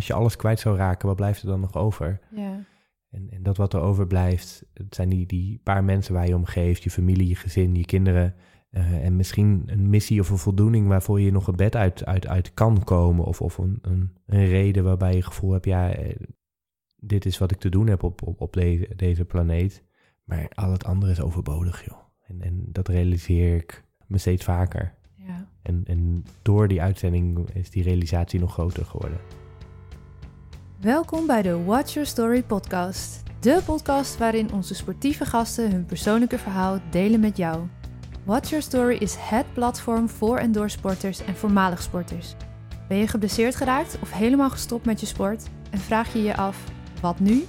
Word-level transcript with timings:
als 0.00 0.08
je 0.08 0.14
alles 0.14 0.36
kwijt 0.36 0.60
zou 0.60 0.76
raken, 0.76 1.06
wat 1.06 1.16
blijft 1.16 1.42
er 1.42 1.48
dan 1.48 1.60
nog 1.60 1.74
over? 1.74 2.20
Ja. 2.34 2.64
En, 3.10 3.30
en 3.30 3.42
dat 3.42 3.56
wat 3.56 3.74
er 3.74 3.80
overblijft, 3.80 4.64
het 4.74 4.94
zijn 4.94 5.08
die, 5.08 5.26
die 5.26 5.60
paar 5.62 5.84
mensen 5.84 6.14
waar 6.14 6.26
je 6.26 6.34
om 6.34 6.44
geeft, 6.44 6.82
je 6.82 6.90
familie, 6.90 7.28
je 7.28 7.34
gezin, 7.34 7.74
je 7.74 7.84
kinderen. 7.84 8.34
eh, 8.70 9.04
en 9.04 9.16
misschien 9.16 9.62
een 9.66 9.90
missie 9.90 10.20
of 10.20 10.30
een 10.30 10.38
voldoening 10.38 10.88
waarvoor 10.88 11.20
je 11.20 11.32
nog 11.32 11.46
een 11.46 11.56
bed 11.56 11.76
uit, 11.76 12.04
uit, 12.04 12.26
uit 12.26 12.54
kan 12.54 12.84
komen. 12.84 13.24
Of, 13.24 13.40
of 13.40 13.58
een, 13.58 13.78
een, 13.82 14.16
een 14.26 14.46
reden 14.46 14.84
waarbij 14.84 15.10
je 15.10 15.16
het 15.16 15.26
gevoel 15.26 15.52
hebt, 15.52 15.64
ja, 15.64 15.90
eh, 15.90 16.16
dit 16.96 17.24
is 17.26 17.38
wat 17.38 17.50
ik 17.50 17.58
te 17.58 17.68
doen 17.68 17.86
heb 17.86 18.02
op, 18.02 18.26
op, 18.26 18.40
op 18.40 18.52
deze, 18.52 18.88
deze 18.96 19.24
planeet. 19.24 19.84
Maar 20.24 20.48
al 20.54 20.72
het 20.72 20.84
andere 20.84 21.12
is 21.12 21.20
overbodig, 21.20 21.84
joh. 21.84 21.98
En, 22.26 22.42
en 22.42 22.64
dat 22.66 22.88
realiseer 22.88 23.56
ik 23.56 23.84
me 24.06 24.18
steeds 24.18 24.44
vaker. 24.44 24.94
ja. 25.14 25.48
En, 25.62 25.82
en 25.86 26.24
door 26.42 26.68
die 26.68 26.82
uitzending 26.82 27.50
is 27.50 27.70
die 27.70 27.82
realisatie 27.82 28.40
nog 28.40 28.52
groter 28.52 28.84
geworden. 28.84 29.18
Welkom 30.80 31.26
bij 31.26 31.42
de 31.42 31.64
Watch 31.64 31.92
Your 31.92 32.08
Story 32.08 32.42
podcast. 32.42 33.22
De 33.40 33.60
podcast 33.64 34.18
waarin 34.18 34.52
onze 34.52 34.74
sportieve 34.74 35.24
gasten 35.24 35.70
hun 35.70 35.86
persoonlijke 35.86 36.38
verhaal 36.38 36.78
delen 36.90 37.20
met 37.20 37.36
jou. 37.36 37.66
Watch 38.24 38.48
Your 38.48 38.64
Story 38.64 38.96
is 38.96 39.16
het 39.18 39.52
platform 39.52 40.08
voor 40.08 40.38
en 40.38 40.52
door 40.52 40.70
sporters 40.70 41.24
en 41.24 41.36
voormalig 41.36 41.82
sporters. 41.82 42.34
Ben 42.88 42.98
je 42.98 43.08
geblesseerd 43.08 43.56
geraakt 43.56 43.98
of 44.02 44.12
helemaal 44.12 44.50
gestopt 44.50 44.84
met 44.84 45.00
je 45.00 45.06
sport 45.06 45.46
en 45.70 45.78
vraag 45.78 46.12
je 46.12 46.22
je 46.22 46.36
af, 46.36 46.64
wat 47.00 47.20
nu? 47.20 47.44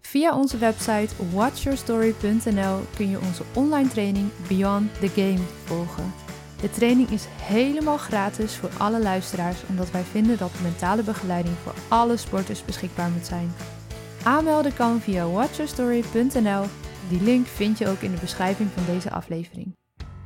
Via 0.00 0.36
onze 0.36 0.58
website 0.58 1.14
watchyourstory.nl 1.32 2.80
kun 2.96 3.10
je 3.10 3.20
onze 3.20 3.42
online 3.54 3.88
training 3.88 4.28
Beyond 4.48 5.00
the 5.00 5.08
Game 5.08 5.44
volgen. 5.64 6.29
De 6.60 6.70
training 6.70 7.08
is 7.08 7.26
helemaal 7.42 7.96
gratis 7.96 8.56
voor 8.56 8.70
alle 8.78 9.02
luisteraars, 9.02 9.58
omdat 9.68 9.90
wij 9.90 10.02
vinden 10.02 10.38
dat 10.38 10.60
mentale 10.62 11.02
begeleiding 11.02 11.56
voor 11.56 11.74
alle 11.88 12.16
sporters 12.16 12.64
beschikbaar 12.64 13.10
moet 13.10 13.26
zijn. 13.26 13.52
Aanmelden 14.22 14.74
kan 14.74 15.00
via 15.00 15.28
watchyourstory.nl. 15.28 16.64
Die 17.08 17.22
link 17.22 17.46
vind 17.46 17.78
je 17.78 17.88
ook 17.88 18.00
in 18.00 18.10
de 18.10 18.20
beschrijving 18.20 18.70
van 18.70 18.94
deze 18.94 19.10
aflevering. 19.10 19.76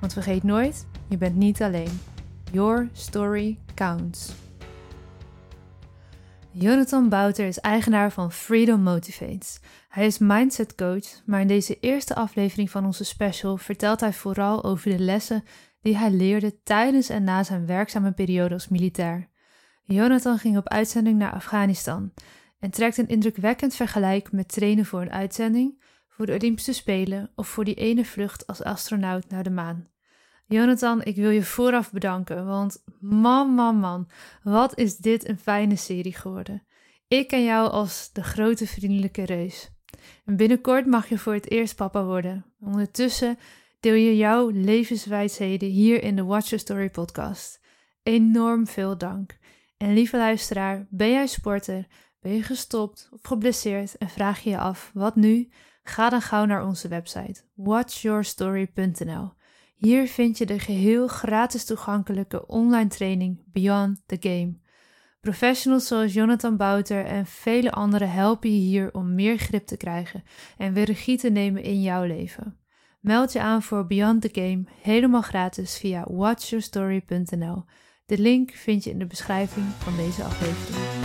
Want 0.00 0.12
vergeet 0.12 0.42
nooit, 0.42 0.86
je 1.08 1.16
bent 1.16 1.36
niet 1.36 1.62
alleen. 1.62 2.00
Your 2.52 2.88
story 2.92 3.58
counts. 3.74 4.32
Jonathan 6.50 7.08
Bouter 7.08 7.46
is 7.46 7.58
eigenaar 7.58 8.12
van 8.12 8.32
Freedom 8.32 8.80
Motivates. 8.80 9.60
Hij 9.88 10.06
is 10.06 10.18
mindset 10.18 10.74
coach, 10.74 11.22
maar 11.26 11.40
in 11.40 11.46
deze 11.46 11.78
eerste 11.80 12.14
aflevering 12.14 12.70
van 12.70 12.84
onze 12.84 13.04
special 13.04 13.56
vertelt 13.56 14.00
hij 14.00 14.12
vooral 14.12 14.64
over 14.64 14.90
de 14.90 14.98
lessen 14.98 15.44
die 15.84 15.96
hij 15.96 16.10
leerde 16.10 16.62
tijdens 16.62 17.08
en 17.08 17.24
na 17.24 17.42
zijn 17.42 17.66
werkzame 17.66 18.12
periode 18.12 18.54
als 18.54 18.68
militair. 18.68 19.28
Jonathan 19.82 20.38
ging 20.38 20.56
op 20.56 20.68
uitzending 20.68 21.18
naar 21.18 21.32
Afghanistan 21.32 22.12
en 22.58 22.70
trekt 22.70 22.98
een 22.98 23.08
indrukwekkend 23.08 23.74
vergelijk 23.74 24.32
met 24.32 24.48
trainen 24.48 24.86
voor 24.86 25.00
een 25.00 25.12
uitzending, 25.12 25.82
voor 26.08 26.26
de 26.26 26.32
Olympische 26.32 26.72
Spelen 26.72 27.30
of 27.34 27.48
voor 27.48 27.64
die 27.64 27.74
ene 27.74 28.04
vlucht 28.04 28.46
als 28.46 28.62
astronaut 28.62 29.28
naar 29.28 29.42
de 29.42 29.50
maan. 29.50 29.88
Jonathan, 30.46 31.02
ik 31.02 31.16
wil 31.16 31.30
je 31.30 31.42
vooraf 31.42 31.92
bedanken, 31.92 32.46
want 32.46 32.84
man, 33.00 33.48
man, 33.48 33.76
man, 33.76 34.10
wat 34.42 34.78
is 34.78 34.96
dit 34.96 35.28
een 35.28 35.38
fijne 35.38 35.76
serie 35.76 36.14
geworden. 36.14 36.66
Ik 37.08 37.28
ken 37.28 37.44
jou 37.44 37.70
als 37.70 38.10
de 38.12 38.22
grote 38.22 38.66
vriendelijke 38.66 39.24
reus. 39.24 39.70
En 40.24 40.36
binnenkort 40.36 40.86
mag 40.86 41.08
je 41.08 41.18
voor 41.18 41.34
het 41.34 41.50
eerst 41.50 41.76
papa 41.76 42.04
worden. 42.04 42.44
Ondertussen 42.60 43.38
deel 43.84 43.94
je 43.94 44.16
jouw 44.16 44.50
levenswijsheden 44.50 45.68
hier 45.68 46.02
in 46.02 46.16
de 46.16 46.24
Watch 46.24 46.48
Your 46.48 46.64
Story 46.64 46.90
podcast. 46.90 47.60
Enorm 48.02 48.66
veel 48.66 48.98
dank. 48.98 49.38
En 49.76 49.92
lieve 49.92 50.16
luisteraar, 50.16 50.86
ben 50.90 51.10
jij 51.10 51.26
sporter, 51.26 51.86
ben 52.20 52.32
je 52.32 52.42
gestopt 52.42 53.08
of 53.12 53.20
geblesseerd 53.22 53.96
en 53.96 54.08
vraag 54.08 54.40
je 54.40 54.50
je 54.50 54.58
af 54.58 54.90
wat 54.94 55.16
nu? 55.16 55.48
Ga 55.82 56.08
dan 56.08 56.22
gauw 56.22 56.44
naar 56.44 56.66
onze 56.66 56.88
website 56.88 57.42
watchyourstory.nl. 57.54 59.32
Hier 59.74 60.08
vind 60.08 60.38
je 60.38 60.46
de 60.46 60.58
geheel 60.58 61.06
gratis 61.06 61.64
toegankelijke 61.64 62.46
online 62.46 62.88
training 62.88 63.42
Beyond 63.52 64.02
the 64.06 64.16
Game. 64.20 64.58
Professionals 65.20 65.86
zoals 65.86 66.12
Jonathan 66.12 66.56
Bouter 66.56 67.04
en 67.04 67.26
vele 67.26 67.70
anderen 67.70 68.10
helpen 68.10 68.50
je 68.50 68.60
hier 68.60 68.94
om 68.94 69.14
meer 69.14 69.38
grip 69.38 69.66
te 69.66 69.76
krijgen 69.76 70.22
en 70.56 70.72
weer 70.72 70.84
regie 70.84 71.18
te 71.18 71.30
nemen 71.30 71.62
in 71.62 71.82
jouw 71.82 72.04
leven. 72.04 72.63
Meld 73.04 73.32
je 73.32 73.40
aan 73.40 73.62
voor 73.62 73.86
Beyond 73.86 74.20
the 74.20 74.28
Game 74.32 74.64
helemaal 74.82 75.22
gratis 75.22 75.78
via 75.78 76.04
watchyourstory.nl. 76.08 77.64
De 78.06 78.18
link 78.18 78.50
vind 78.50 78.84
je 78.84 78.90
in 78.90 78.98
de 78.98 79.06
beschrijving 79.06 79.66
van 79.66 79.96
deze 79.96 80.22
aflevering. 80.22 81.04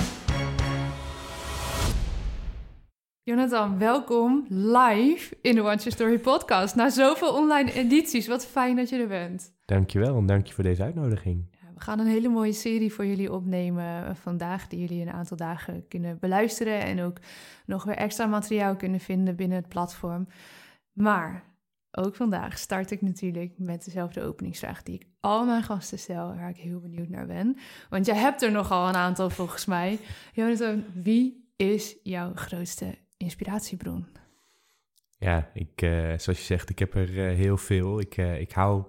Jonathan, 3.23 3.77
welkom 3.77 4.45
live 4.49 5.37
in 5.41 5.55
de 5.55 5.61
Watch 5.61 5.83
Your 5.83 5.91
Story 5.91 6.19
podcast. 6.19 6.75
Na 6.75 6.89
zoveel 6.89 7.33
online 7.33 7.73
edities, 7.73 8.27
wat 8.27 8.45
fijn 8.45 8.75
dat 8.75 8.89
je 8.89 8.97
er 8.97 9.07
bent. 9.07 9.53
Dankjewel 9.65 10.17
en 10.17 10.25
dank 10.25 10.47
je 10.47 10.53
voor 10.53 10.63
deze 10.63 10.83
uitnodiging. 10.83 11.49
We 11.73 11.81
gaan 11.81 11.99
een 11.99 12.07
hele 12.07 12.29
mooie 12.29 12.53
serie 12.53 12.93
voor 12.93 13.05
jullie 13.05 13.33
opnemen 13.33 14.15
vandaag, 14.15 14.67
die 14.67 14.79
jullie 14.79 15.01
een 15.01 15.11
aantal 15.11 15.37
dagen 15.37 15.87
kunnen 15.87 16.19
beluisteren 16.19 16.81
en 16.81 17.01
ook 17.01 17.17
nog 17.65 17.83
weer 17.83 17.97
extra 17.97 18.25
materiaal 18.25 18.75
kunnen 18.75 18.99
vinden 18.99 19.35
binnen 19.35 19.57
het 19.57 19.69
platform. 19.69 20.27
Maar 20.93 21.48
ook 21.91 22.15
vandaag 22.15 22.57
start 22.57 22.91
ik 22.91 23.01
natuurlijk 23.01 23.53
met 23.57 23.85
dezelfde 23.85 24.21
openingsvraag 24.23 24.83
die 24.83 24.95
ik 24.95 25.05
al 25.19 25.45
mijn 25.45 25.63
gasten 25.63 25.99
stel, 25.99 26.35
waar 26.35 26.49
ik 26.49 26.57
heel 26.57 26.79
benieuwd 26.79 27.09
naar 27.09 27.25
ben. 27.27 27.57
Want 27.89 28.05
jij 28.05 28.15
hebt 28.15 28.41
er 28.41 28.51
nogal 28.51 28.87
een 28.87 28.95
aantal 28.95 29.29
volgens 29.29 29.65
mij. 29.65 29.99
Jonathan, 30.33 30.83
wie 30.93 31.51
is 31.55 31.95
jouw 32.03 32.31
grootste 32.35 32.97
inspiratiebron? 33.17 34.05
Ja, 35.17 35.49
ik, 35.53 35.81
eh, 35.81 35.91
zoals 36.17 36.39
je 36.39 36.45
zegt, 36.45 36.69
ik 36.69 36.79
heb 36.79 36.95
er 36.95 37.27
eh, 37.27 37.35
heel 37.35 37.57
veel. 37.57 37.99
Ik, 37.99 38.17
eh, 38.17 38.39
ik 38.39 38.51
hou 38.51 38.83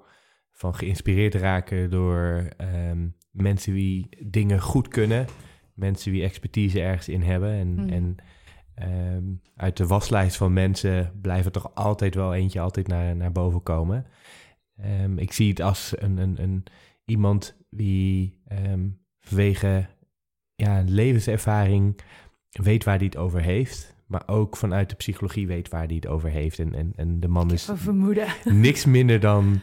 van 0.51 0.75
geïnspireerd 0.75 1.35
raken 1.35 1.91
door 1.91 2.49
ehm, 2.57 3.09
mensen 3.31 3.75
die 3.75 4.09
dingen 4.27 4.61
goed 4.61 4.89
kunnen. 4.89 5.27
Mensen 5.75 6.13
die 6.13 6.23
expertise 6.23 6.81
ergens 6.81 7.09
in 7.09 7.23
hebben. 7.23 7.51
En, 7.53 7.69
Mm. 7.69 7.89
en 7.89 8.17
ehm, 8.81 9.25
uit 9.57 9.77
de 9.77 9.87
waslijst 9.87 10.37
van 10.37 10.53
mensen 10.53 11.13
blijft 11.21 11.47
er 11.47 11.53
toch 11.53 11.75
altijd 11.75 12.15
wel 12.15 12.35
eentje 12.35 12.61
altijd 12.61 12.87
naar, 12.87 13.17
naar 13.17 13.33
boven 13.33 13.63
komen. 13.63 14.07
Ehm, 14.77 15.19
ik 15.19 15.33
zie 15.33 15.49
het 15.49 15.61
als 15.61 15.95
een, 15.99 16.17
een, 16.17 16.43
een, 16.43 16.65
iemand 17.05 17.57
die 17.71 18.41
ehm, 18.47 18.89
vanwege 19.21 19.87
ja, 20.55 20.83
levenservaring 20.87 22.01
weet 22.51 22.85
waar 22.85 22.97
hij 22.97 23.07
het 23.07 23.17
over 23.17 23.41
heeft. 23.41 23.99
Maar 24.07 24.23
ook 24.27 24.57
vanuit 24.57 24.91
de 24.91 24.97
psychologie 24.97 25.47
weet 25.47 25.69
waar 25.69 25.87
hij 25.87 25.95
het 25.95 26.07
over 26.07 26.29
heeft. 26.31 26.59
En, 26.59 26.75
en, 26.75 26.93
en 26.97 27.21
de 27.21 27.29
man 27.29 27.53
is 27.53 27.71
vermoeden. 27.75 28.27
niks 28.45 28.85
minder 28.85 29.21
dan. 29.21 29.61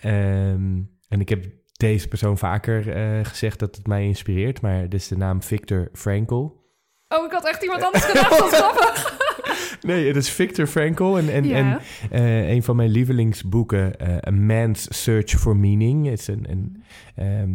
en 0.00 1.20
ik 1.20 1.28
heb 1.28 1.46
deze 1.80 2.08
persoon 2.08 2.38
vaker 2.38 2.92
eh, 2.92 3.24
gezegd 3.24 3.58
dat 3.58 3.76
het 3.76 3.86
mij 3.86 4.04
inspireert. 4.06 4.60
Maar 4.60 4.82
dit 4.82 5.00
is 5.00 5.08
de 5.08 5.16
naam 5.16 5.42
Victor 5.42 5.88
Frankl. 5.92 6.46
Oh, 7.12 7.24
ik 7.24 7.32
had 7.32 7.46
echt 7.48 7.62
iemand 7.62 7.82
anders 7.82 8.04
gedacht. 8.04 8.34
Grappig. 8.54 9.18
Nee, 9.82 10.06
het 10.06 10.16
is 10.16 10.30
Victor 10.30 10.66
Frankl. 10.66 11.16
En, 11.16 11.28
en, 11.28 11.44
Ja. 11.44 11.56
en 11.56 11.80
eh, 12.10 12.50
een 12.50 12.62
van 12.62 12.76
mijn 12.76 12.90
lievelingsboeken, 12.90 13.98
eh, 13.98 14.16
A 14.26 14.30
Man's 14.30 15.02
Search 15.02 15.30
for 15.30 15.56
Meaning. 15.56 16.08
Is 16.08 16.26
een, 16.28 16.50
een, 16.50 16.82
ehm, 17.14 17.50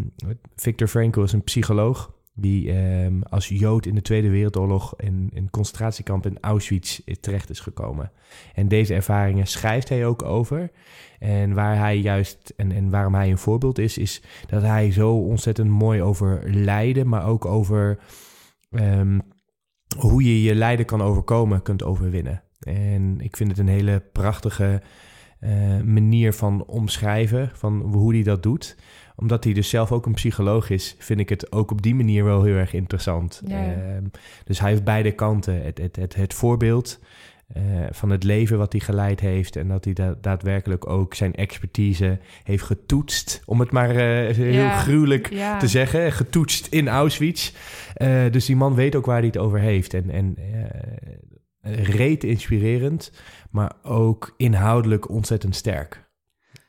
Victor 0.55 0.87
Frankl 0.87 1.21
is 1.21 1.31
een 1.31 1.43
psycholoog 1.43 2.13
die 2.33 2.71
ehm, 2.71 3.21
als 3.21 3.47
Jood 3.47 3.85
in 3.85 3.95
de 3.95 4.01
Tweede 4.01 4.29
Wereldoorlog 4.29 4.93
in 4.97 5.31
een 5.33 5.49
concentratiekamp 5.49 6.25
in 6.25 6.37
Auschwitz 6.41 6.99
terecht 7.19 7.49
is 7.49 7.59
gekomen. 7.59 8.11
En 8.53 8.67
deze 8.67 8.93
ervaringen 8.93 9.47
schrijft 9.47 9.89
hij 9.89 10.05
ook 10.05 10.23
over. 10.23 10.71
En 11.19 11.53
waar 11.53 11.77
hij 11.77 11.97
juist, 11.97 12.53
en, 12.57 12.71
en 12.71 12.89
waarom 12.89 13.15
hij 13.15 13.29
een 13.29 13.37
voorbeeld 13.37 13.77
is, 13.77 13.97
is 13.97 14.21
dat 14.47 14.61
hij 14.61 14.91
zo 14.91 15.11
ontzettend 15.11 15.69
mooi 15.69 16.01
over 16.01 16.41
lijden, 16.45 17.07
maar 17.07 17.27
ook 17.27 17.45
over 17.45 17.97
ehm, 18.71 19.19
hoe 19.95 20.23
je 20.23 20.41
je 20.41 20.55
lijden 20.55 20.85
kan 20.85 21.01
overkomen, 21.01 21.61
kunt 21.61 21.83
overwinnen. 21.83 22.43
En 22.59 23.19
ik 23.19 23.37
vind 23.37 23.49
het 23.49 23.59
een 23.59 23.67
hele 23.67 24.03
prachtige 24.11 24.81
eh, 25.39 25.81
manier 25.81 26.33
van 26.33 26.65
omschrijven, 26.65 27.51
van 27.53 27.81
hoe 27.81 28.13
hij 28.13 28.23
dat 28.23 28.43
doet. 28.43 28.77
Omdat 29.15 29.43
hij 29.43 29.53
dus 29.53 29.69
zelf 29.69 29.91
ook 29.91 30.05
een 30.05 30.13
psycholoog 30.13 30.69
is, 30.69 30.95
vind 30.99 31.19
ik 31.19 31.29
het 31.29 31.51
ook 31.51 31.71
op 31.71 31.81
die 31.81 31.95
manier 31.95 32.23
wel 32.23 32.43
heel 32.43 32.55
erg 32.55 32.73
interessant. 32.73 33.41
Ja. 33.45 33.73
Ehm, 33.73 34.03
dus 34.43 34.59
hij 34.59 34.69
heeft 34.69 34.83
beide 34.83 35.11
kanten. 35.11 35.63
Het, 35.63 35.77
het, 35.77 35.95
het, 35.95 36.15
het 36.15 36.33
voorbeeld 36.33 36.99
eh, 37.47 37.63
van 37.91 38.09
het 38.09 38.23
leven 38.23 38.57
wat 38.57 38.71
hij 38.71 38.81
geleid 38.81 39.19
heeft. 39.19 39.55
En 39.55 39.67
dat 39.67 39.83
hij 39.85 39.93
da- 39.93 40.15
daadwerkelijk 40.21 40.89
ook 40.89 41.13
zijn 41.13 41.35
expertise 41.35 42.19
heeft 42.43 42.63
getoetst. 42.63 43.41
Om 43.45 43.59
het 43.59 43.71
maar 43.71 43.89
eh, 43.89 44.35
heel 44.35 44.51
Ja. 44.53 44.77
gruwelijk 44.77 45.29
Ja. 45.33 45.57
te 45.57 45.67
zeggen. 45.67 46.11
Getoetst 46.11 46.67
in 46.67 46.87
Auschwitz. 46.87 47.53
Eh, 47.93 48.23
dus 48.31 48.45
die 48.45 48.55
man 48.55 48.75
weet 48.75 48.95
ook 48.95 49.05
waar 49.05 49.17
hij 49.17 49.25
het 49.25 49.37
over 49.37 49.59
heeft. 49.59 49.93
En, 49.93 50.09
en 50.09 50.35
reet 51.83 52.23
inspirerend, 52.23 53.11
maar 53.51 53.71
ook 53.83 54.33
inhoudelijk 54.37 55.09
ontzettend 55.09 55.55
sterk. 55.55 56.04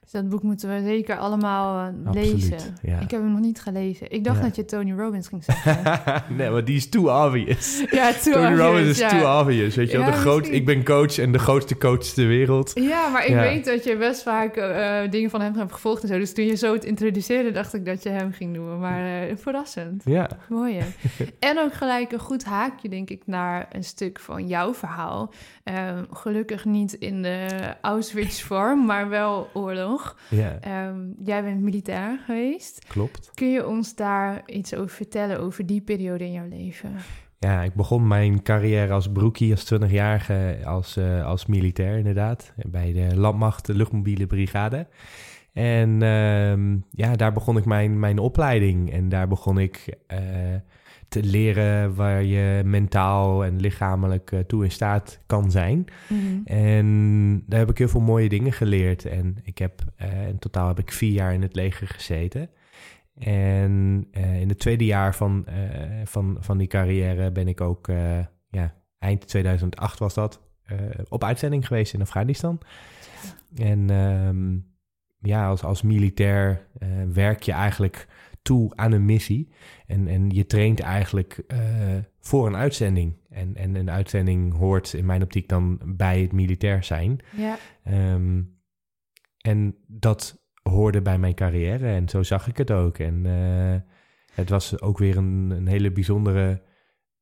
Dus 0.06 0.20
dat 0.20 0.28
boek 0.28 0.42
moeten 0.42 0.68
we 0.68 0.80
zeker 0.84 1.16
allemaal 1.18 1.88
uh, 1.88 2.06
Absoluut, 2.06 2.32
lezen. 2.32 2.58
ja. 2.82 2.98
Ik 3.00 3.10
heb 3.10 3.20
hem 3.20 3.30
nog 3.30 3.40
niet 3.40 3.60
gelezen. 3.60 4.10
Ik 4.10 4.24
dacht 4.24 4.36
Ja. 4.38 4.42
dat 4.42 4.56
je 4.56 4.64
Tony 4.64 4.92
Robbins 4.92 5.28
ging 5.28 5.44
zeggen. 5.44 6.22
nee, 6.36 6.50
maar 6.50 6.64
die 6.64 6.76
is 6.76 6.88
too 6.88 7.24
obvious. 7.26 7.82
ja, 7.90 8.12
too 8.12 8.32
Tony 8.32 8.46
obvious, 8.46 8.60
Robbins 8.60 8.88
is 8.88 8.98
ja. 8.98 9.08
too 9.08 9.40
obvious. 9.40 9.74
Weet 9.74 9.90
je 9.90 9.96
wel, 9.98 10.06
de 10.06 10.12
groot, 10.12 10.46
ik 10.46 10.66
ben 10.66 10.84
coach 10.84 11.18
en 11.18 11.32
de 11.32 11.38
grootste 11.38 11.78
coach 11.78 12.02
ter 12.04 12.26
wereld. 12.26 12.70
Ja, 12.74 13.08
maar 13.08 13.26
ik 13.26 13.34
weet 13.34 13.64
dat 13.64 13.84
je 13.84 13.96
best 13.96 14.22
vaak 14.22 14.56
eh, 14.56 15.10
dingen 15.10 15.30
van 15.30 15.40
hem 15.40 15.54
hebt 15.54 15.72
gevolgd 15.72 16.02
en 16.02 16.08
zo. 16.08 16.18
Dus 16.18 16.34
toen 16.34 16.44
je 16.44 16.54
zo 16.54 16.72
het 16.72 16.84
introduceerde, 16.84 17.50
dacht 17.52 17.74
ik 17.74 17.84
dat 17.86 18.02
je 18.02 18.08
hem 18.08 18.32
ging 18.32 18.52
noemen. 18.56 18.78
Maar 18.78 19.28
eh, 19.28 19.36
verrassend. 19.36 20.02
Ja, 20.04 20.28
Mooi, 20.48 20.78
hè? 20.78 20.86
en 21.50 21.58
ook 21.58 21.74
gelijk 21.74 22.12
een 22.12 22.18
goed 22.18 22.44
haakje, 22.44 22.88
denk 22.88 23.10
ik, 23.10 23.22
naar 23.26 23.66
een 23.72 23.84
stuk 23.84 24.20
van 24.20 24.46
jouw 24.46 24.74
verhaal. 24.74 25.32
Ehm, 25.64 26.04
gelukkig 26.10 26.64
niet 26.64 26.92
in 26.92 27.22
de 27.22 27.46
Auschwitz-vorm, 27.80 28.84
maar 28.84 29.08
wel 29.08 29.48
oorlog. 29.52 29.94
Ja, 30.30 30.58
Ehm, 30.60 30.98
jij 31.24 31.42
bent 31.42 31.60
militair 31.60 32.18
geweest. 32.26 32.84
klopt. 32.88 33.30
Kun 33.34 33.50
je 33.52 33.66
ons 33.66 33.94
daar 33.94 34.42
iets 34.46 34.74
over 34.74 34.96
vertellen, 34.96 35.40
over 35.40 35.66
die 35.66 35.80
periode 35.80 36.24
in 36.24 36.32
jouw 36.32 36.48
leven? 36.48 36.90
Ja, 37.38 37.62
ik 37.62 37.74
begon 37.74 38.06
mijn 38.06 38.42
carrière 38.42 38.92
als 38.92 39.12
broekie 39.12 39.50
als 39.52 39.64
20-jarige 39.64 40.58
als, 40.64 40.96
eh, 40.96 41.24
als 41.26 41.46
militair 41.46 41.98
inderdaad. 41.98 42.52
Bij 42.66 42.92
de 42.92 43.16
Landmacht, 43.16 43.66
de 43.66 43.74
luchtmobiele 43.74 44.26
brigade. 44.26 44.86
En 45.52 46.02
ehm, 46.02 46.76
ja, 46.90 47.16
daar 47.16 47.32
begon 47.32 47.56
ik 47.56 47.64
mijn, 47.64 47.98
mijn 47.98 48.18
opleiding. 48.18 48.92
En 48.92 49.08
daar 49.08 49.28
begon 49.28 49.58
ik 49.58 49.96
eh, 50.06 50.18
te 51.08 51.22
leren 51.22 51.94
waar 51.94 52.22
je 52.22 52.62
mentaal 52.64 53.44
en 53.44 53.60
lichamelijk 53.60 54.32
eh, 54.32 54.40
toe 54.40 54.64
in 54.64 54.70
staat 54.70 55.20
kan 55.26 55.50
zijn. 55.50 55.84
En 56.44 57.42
daar 57.46 57.58
heb 57.58 57.70
ik 57.70 57.78
heel 57.78 57.88
veel 57.88 58.00
mooie 58.00 58.28
dingen 58.28 58.52
geleerd. 58.52 59.04
En 59.04 59.36
ik 59.42 59.58
heb 59.58 59.82
eh, 59.96 60.28
in 60.28 60.38
totaal 60.38 60.68
heb 60.68 60.78
ik 60.78 60.92
vier 60.92 61.12
jaar 61.12 61.32
in 61.32 61.42
het 61.42 61.54
leger 61.54 61.86
gezeten. 61.86 62.50
En 63.18 64.06
eh, 64.10 64.40
in 64.40 64.48
het 64.48 64.58
tweede 64.58 64.84
jaar 64.84 65.14
van, 65.14 65.46
van, 66.04 66.36
van 66.40 66.58
die 66.58 66.66
carrière 66.66 67.32
ben 67.32 67.48
ik 67.48 67.60
ook, 67.60 67.90
ja, 68.48 68.74
eind 68.98 69.28
2008 69.28 69.98
was 69.98 70.14
dat, 70.14 70.40
op 71.08 71.24
uitzending 71.24 71.66
geweest 71.66 71.94
in 71.94 72.00
Afghanistan. 72.00 72.60
En 73.54 73.90
ehm, 73.90 74.58
ja, 75.30 75.48
als, 75.48 75.62
als 75.62 75.82
militair 75.82 76.66
werk 77.12 77.42
je 77.42 77.52
eigenlijk 77.52 78.06
toe 78.46 78.72
aan 78.76 78.92
een 78.92 79.04
missie. 79.04 79.48
En, 79.86 80.08
en 80.08 80.30
je 80.30 80.46
traint 80.46 80.80
eigenlijk 80.80 81.42
eh, 81.46 81.58
voor 82.20 82.46
een 82.46 82.56
uitzending. 82.56 83.16
En, 83.30 83.56
en 83.56 83.74
een 83.74 83.90
uitzending 83.90 84.56
hoort 84.56 84.92
in 84.92 85.06
mijn 85.06 85.22
optiek 85.22 85.48
dan 85.48 85.80
bij 85.84 86.20
het 86.20 86.32
militair 86.32 86.84
zijn. 86.84 87.18
Ja, 87.36 87.56
Ehm, 87.84 88.42
en 89.40 89.76
dat 89.86 90.44
hoorde 90.62 91.02
bij 91.02 91.18
mijn 91.18 91.34
carrière 91.34 91.88
en 91.88 92.08
zo 92.08 92.22
zag 92.22 92.48
ik 92.48 92.56
het 92.56 92.70
ook. 92.70 92.98
En 92.98 93.26
eh, 93.26 93.80
het 94.34 94.48
was 94.48 94.80
ook 94.80 94.98
weer 94.98 95.16
een, 95.16 95.50
een 95.50 95.66
hele 95.66 95.92
bijzondere 95.92 96.62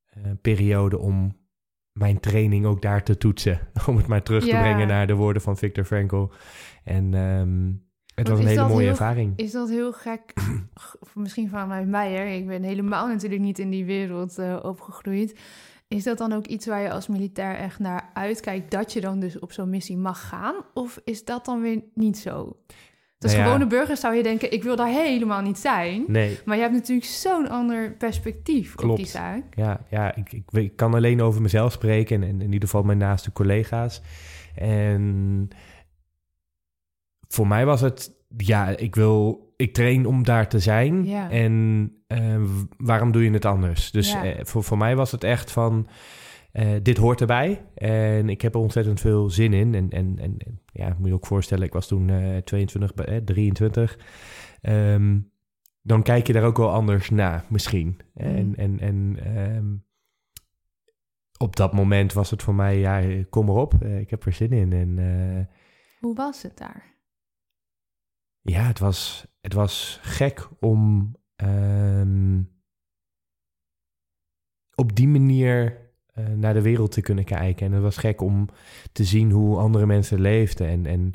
eh, 0.06 0.23
periode 0.43 0.99
om 0.99 1.37
mijn 1.93 2.21
training 2.21 2.67
ook 2.67 2.82
daar 2.82 3.03
te 3.05 3.17
toetsen. 3.19 3.59
Om 3.88 3.97
het 3.97 4.06
maar 4.06 4.23
terug 4.23 4.43
te 4.44 4.55
Ja. 4.55 4.61
brengen 4.61 4.87
naar 4.87 5.06
de 5.06 5.15
woorden 5.15 5.43
van 5.43 5.56
Viktor 5.56 5.85
Frankl. 5.85 6.26
En 6.85 7.15
ehm, 7.15 7.73
het 8.14 8.28
was 8.28 8.38
een 8.38 8.46
hele 8.46 8.69
mooie 8.69 8.81
heel- 8.81 8.90
ervaring. 8.90 9.32
is 9.37 9.52
dat 9.52 9.69
heel 9.69 9.93
gek? 9.93 10.32
Misschien 11.14 11.49
vanuit 11.49 11.88
mij, 11.88 12.12
hè? 12.12 12.25
Ik 12.25 12.46
ben 12.46 12.62
helemaal 12.62 13.06
natuurlijk 13.06 13.43
niet 13.43 13.58
in 13.58 13.70
die 13.70 13.84
wereld 13.84 14.38
eh, 14.38 14.58
opgegroeid. 14.62 15.38
Is 15.88 16.05
dat 16.05 16.19
dan 16.19 16.32
ook 16.32 16.46
iets 16.46 16.66
waar 16.66 16.82
je 16.82 16.90
als 16.90 17.08
militair 17.08 17.56
echt 17.56 17.78
naar 17.78 18.11
uitkijkt... 18.14 18.70
dat 18.70 18.93
je 18.93 19.00
dan 19.00 19.20
dus 19.20 19.38
op 19.38 19.52
zo'n 19.52 19.70
missie 19.70 19.96
mag 19.96 20.28
gaan? 20.28 20.55
Of 20.75 21.00
is 21.05 21.25
dat 21.25 21.44
dan 21.44 21.61
weer 21.61 21.82
niet 21.94 22.19
zo? 22.19 22.56
Als 23.19 23.32
Nou 23.32 23.44
ja. 23.44 23.52
gewone 23.52 23.66
burger 23.66 23.96
zou 23.96 24.14
je 24.14 24.22
denken... 24.22 24.52
ik 24.52 24.62
wil 24.62 24.76
daar 24.76 24.88
helemaal 24.88 25.40
niet 25.40 25.58
zijn. 25.58 26.05
Nee, 26.06 26.38
Maar 26.44 26.56
je 26.56 26.62
hebt 26.62 26.75
natuurlijk 26.75 27.06
zo'n 27.06 27.49
ander 27.49 27.93
perspectief 27.93 28.72
op 28.72 28.78
Klopt. 28.78 28.96
die 28.96 29.06
zaak. 29.06 29.43
Ja, 29.55 29.81
ja 29.90 30.14
ik, 30.14 30.43
ik, 30.50 30.76
kan 30.76 30.94
alleen 30.94 31.22
over 31.22 31.43
mezelf 31.43 31.72
spreken 31.72 32.22
en, 32.22 32.28
en 32.28 32.40
in 32.40 32.52
ieder 32.52 32.69
geval 32.69 32.82
mijn 32.82 32.99
naaste 32.99 33.32
collega's. 33.32 34.02
En 34.55 35.49
voor 37.34 37.46
mij 37.46 37.66
was 37.66 37.81
het, 37.81 38.12
ja, 38.36 38.69
ik 38.69 38.94
wil, 38.94 39.52
ik 39.56 39.72
train 39.75 40.06
om 40.06 40.22
daar 40.25 40.48
te 40.48 40.58
zijn. 40.58 41.04
Ja. 41.04 41.31
En 41.31 41.92
eh, 42.06 42.42
waarom 42.76 43.12
doe 43.12 43.25
je 43.25 43.31
het 43.31 43.44
anders? 43.44 43.90
Dus 43.90 44.12
Ja. 44.12 44.25
eh, 44.25 44.44
voor, 44.44 44.64
voor 44.64 44.78
mij 44.78 44.96
was 44.96 45.12
het 45.12 45.25
echt 45.25 45.50
van, 45.50 45.86
eh, 46.52 46.69
dit 46.82 46.96
hoort 46.96 47.20
erbij. 47.20 47.64
En 47.75 48.28
ik 48.28 48.40
heb 48.40 48.54
er 48.54 48.60
ontzettend 48.60 49.00
veel 49.00 49.31
zin 49.31 49.52
in. 49.52 49.75
En, 49.75 49.90
en, 49.90 50.19
en 50.19 50.34
en, 50.38 50.60
ja, 50.72 50.94
moet 50.98 51.08
je 51.08 51.14
ook 51.14 51.26
voorstellen, 51.26 51.64
ik 51.66 51.72
was 51.72 51.86
toen 51.86 52.10
eh 52.10 52.36
22, 52.36 52.94
bij- 52.94 53.06
eh, 53.06 53.16
23. 53.16 53.98
Ehm, 54.60 55.19
dan 55.82 56.02
kijk 56.02 56.26
je 56.26 56.32
daar 56.32 56.44
ook 56.44 56.56
wel 56.56 56.70
anders 56.72 57.10
naar, 57.10 57.44
misschien. 57.48 58.00
En, 58.14 58.48
Mhm. 58.48 58.54
en, 58.60 58.80
en 58.80 59.16
ehm, 59.25 59.66
op 61.38 61.56
dat 61.56 61.72
moment 61.72 62.12
was 62.12 62.30
het 62.30 62.42
voor 62.42 62.54
mij, 62.54 62.78
ja, 62.78 63.25
kom 63.30 63.48
erop, 63.48 63.75
ik 63.84 64.10
heb 64.10 64.25
er 64.26 64.32
zin 64.32 64.52
in. 64.52 64.72
En 64.72 64.98
Hoe 66.00 66.14
was 66.14 66.42
het 66.42 66.58
daar? 66.58 66.94
Ja, 68.44 68.62
het 68.62 68.79
was, 68.79 69.26
het 69.41 69.52
was 69.52 69.99
gek 70.02 70.49
om 70.61 71.12
ehm, 71.37 72.43
op 74.75 74.96
die 74.96 75.08
manier 75.08 75.82
eh, 76.06 76.26
naar 76.26 76.55
de 76.55 76.62
wereld 76.62 76.93
te 76.93 77.00
kunnen 77.00 77.25
kijken. 77.25 77.67
En 77.67 77.73
het 77.73 77.82
was 77.82 77.96
gek 77.96 78.20
om 78.20 78.49
te 78.93 79.05
zien 79.05 79.31
hoe 79.31 79.58
andere 79.58 79.87
mensen 79.87 80.20
leefden 80.20 80.67
en, 80.67 80.87
en 80.87 81.12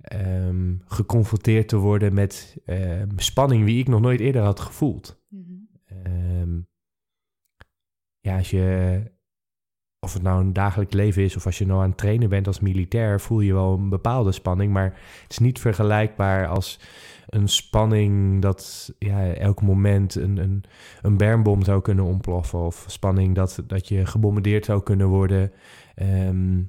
ehm, 0.00 0.76
geconfronteerd 0.84 1.68
te 1.68 1.76
worden 1.76 2.14
met 2.14 2.56
ehm, 2.64 3.08
spanning 3.16 3.66
die 3.66 3.78
ik 3.78 3.88
nog 3.88 4.00
nooit 4.00 4.20
eerder 4.20 4.42
had 4.42 4.60
gevoeld. 4.60 5.22
Ehm, 5.84 6.60
ja, 8.20 8.36
als 8.36 8.50
je, 8.50 9.02
of 10.04 10.12
het 10.12 10.22
nou 10.22 10.40
een 10.40 10.52
dagelijks 10.52 10.94
leven 10.94 11.22
is 11.22 11.36
of 11.36 11.46
als 11.46 11.58
je 11.58 11.66
nou 11.66 11.82
aan 11.82 11.88
het 11.88 11.98
trainen 11.98 12.28
bent 12.28 12.46
als 12.46 12.60
militair, 12.60 13.20
voel 13.20 13.40
je 13.40 13.52
wel 13.52 13.72
een 13.72 13.88
bepaalde 13.88 14.32
spanning, 14.32 14.72
maar 14.72 14.84
het 15.22 15.30
is 15.30 15.38
niet 15.38 15.58
vergelijkbaar 15.58 16.48
als 16.48 16.80
een 17.28 17.48
spanning 17.48 18.42
dat 18.42 18.92
ja, 18.98 19.32
elk 19.32 19.62
moment 19.62 20.14
een, 20.14 20.36
een, 20.36 20.64
een 21.02 21.16
bermbom 21.16 21.62
zou 21.62 21.82
kunnen 21.82 22.04
ontploffen 22.04 22.58
of 22.58 22.84
spanning 22.88 23.34
dat, 23.34 23.62
dat 23.66 23.88
je 23.88 24.06
gebombardeerd 24.06 24.64
zou 24.64 24.82
kunnen 24.82 25.08
worden 25.08 25.52
ehm, 25.94 26.62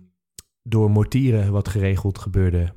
door 0.63 0.91
mortieren 0.91 1.51
wat 1.51 1.67
geregeld 1.67 2.19
gebeurde 2.19 2.73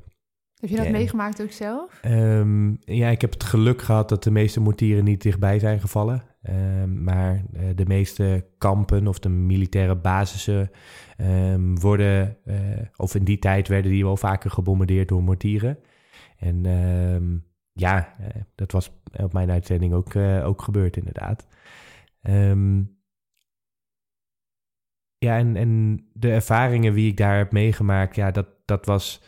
Heb 0.59 0.69
je 0.69 0.75
dat 0.75 0.89
meegemaakt 0.89 1.41
ook 1.41 1.51
zelf? 1.51 1.99
Ehm, 2.01 2.69
ja, 2.79 3.09
ik 3.09 3.21
heb 3.21 3.33
het 3.33 3.43
geluk 3.43 3.81
gehad 3.81 4.09
dat 4.09 4.23
de 4.23 4.31
meeste 4.31 4.59
mortieren 4.59 5.03
niet 5.03 5.21
dichtbij 5.21 5.59
zijn 5.59 5.79
gevallen. 5.79 6.23
Ehm, 6.41 7.03
maar 7.03 7.43
eh, 7.53 7.63
de 7.75 7.85
meeste 7.85 8.45
kampen 8.57 9.07
of 9.07 9.19
de 9.19 9.29
militaire 9.29 9.95
basissen 9.95 10.71
ehm, 11.17 11.75
worden, 11.75 12.37
eh, 12.45 12.55
of 12.95 13.15
in 13.15 13.23
die 13.23 13.39
tijd 13.39 13.67
werden 13.67 13.91
die 13.91 14.03
wel 14.03 14.17
vaker 14.17 14.51
gebombardeerd 14.51 15.07
door 15.07 15.23
mortieren. 15.23 15.79
En 16.37 16.63
ja, 17.73 18.15
eh, 18.19 18.41
dat 18.55 18.71
was 18.71 18.91
op 19.11 19.33
mijn 19.33 19.51
uitzending 19.51 19.93
ook, 19.93 20.15
ook 20.43 20.61
gebeurd 20.61 20.97
inderdaad. 20.97 21.47
Ja, 25.17 25.37
en, 25.37 25.55
en 25.55 26.01
de 26.13 26.31
ervaringen 26.31 26.93
die 26.93 27.09
ik 27.09 27.17
daar 27.17 27.37
heb 27.37 27.51
meegemaakt, 27.51 28.15
ja, 28.15 28.31
dat, 28.31 28.47
dat 28.65 28.85
was 28.85 29.21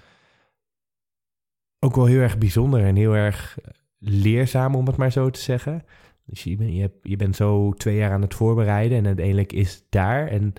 ook 1.84 1.96
wel 1.96 2.06
heel 2.06 2.20
erg 2.20 2.38
bijzonder 2.38 2.84
en 2.86 2.96
heel 2.96 3.16
erg 3.16 3.58
leerzaam, 4.00 4.76
om 4.76 4.88
het 4.88 4.98
maar 4.98 5.12
zo 5.12 5.30
te 5.30 5.40
zeggen. 5.40 5.84
Dus 6.26 6.44
je, 6.44 6.56
bent- 6.56 6.74
je, 6.74 6.82
hebt- 6.82 7.00
je 7.02 7.16
bent 7.16 7.36
zo 7.36 7.74
twee 7.74 7.96
jaar 7.96 8.12
aan 8.12 8.22
het 8.22 8.34
voorbereiden 8.36 8.98
en 8.98 9.06
uiteindelijk 9.06 9.54
is 9.54 9.74
het 9.74 9.84
daar. 9.90 10.28
En 10.28 10.54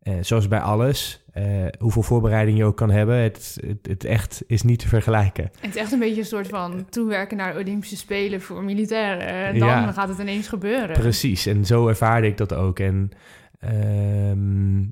eh, 0.00 0.14
zoals 0.20 0.48
bij 0.48 0.58
alles, 0.60 1.24
eh, 1.32 1.44
hoeveel 1.78 2.02
voorbereiding 2.02 2.58
je 2.58 2.64
ook 2.64 2.76
kan 2.76 2.90
hebben, 2.90 3.16
het, 3.16 3.58
het, 3.66 3.86
het 3.86 4.04
echt 4.04 4.42
is 4.46 4.62
niet 4.62 4.78
te 4.78 4.88
vergelijken. 4.88 5.50
Het 5.60 5.74
is 5.74 5.76
echt 5.80 5.92
een 5.92 5.98
beetje 5.98 6.20
een 6.20 6.26
soort 6.26 6.48
van 6.48 6.86
toewerken 6.88 7.36
naar 7.36 7.52
de 7.54 7.60
Olympische 7.60 7.96
Spelen 7.96 8.40
voor 8.40 8.64
militairen. 8.64 9.26
En 9.26 9.58
dan 9.58 9.68
Ja. 9.68 9.92
gaat 9.92 10.08
het 10.08 10.18
ineens 10.18 10.48
gebeuren. 10.48 10.98
Precies, 10.98 11.46
en 11.46 11.64
zo 11.64 11.88
ervaarde 11.88 12.26
ik 12.26 12.36
dat 12.36 12.54
ook. 12.54 12.78
En 12.78 13.10
ehm, 13.58 14.82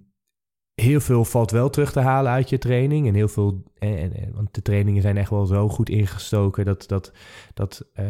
heel 0.75 1.01
veel 1.01 1.25
valt 1.25 1.51
wel 1.51 1.71
terug 1.71 1.93
te 1.93 2.01
halen 2.01 2.33
uit 2.33 2.49
je 2.49 2.59
training. 2.59 3.07
En 3.07 3.15
heel 3.15 3.29
veel, 3.29 3.63
en, 3.79 3.97
en, 3.97 4.33
want 4.35 4.55
de 4.55 4.63
trainingen 4.63 5.03
zijn 5.03 5.17
echt 5.17 5.31
wel 5.31 5.47
zo 5.47 5.69
goed 5.69 5.89
ingestoken 5.89 6.65
dat, 6.65 6.89
dat, 6.89 7.13
dat 7.55 7.91
eh, 7.95 8.07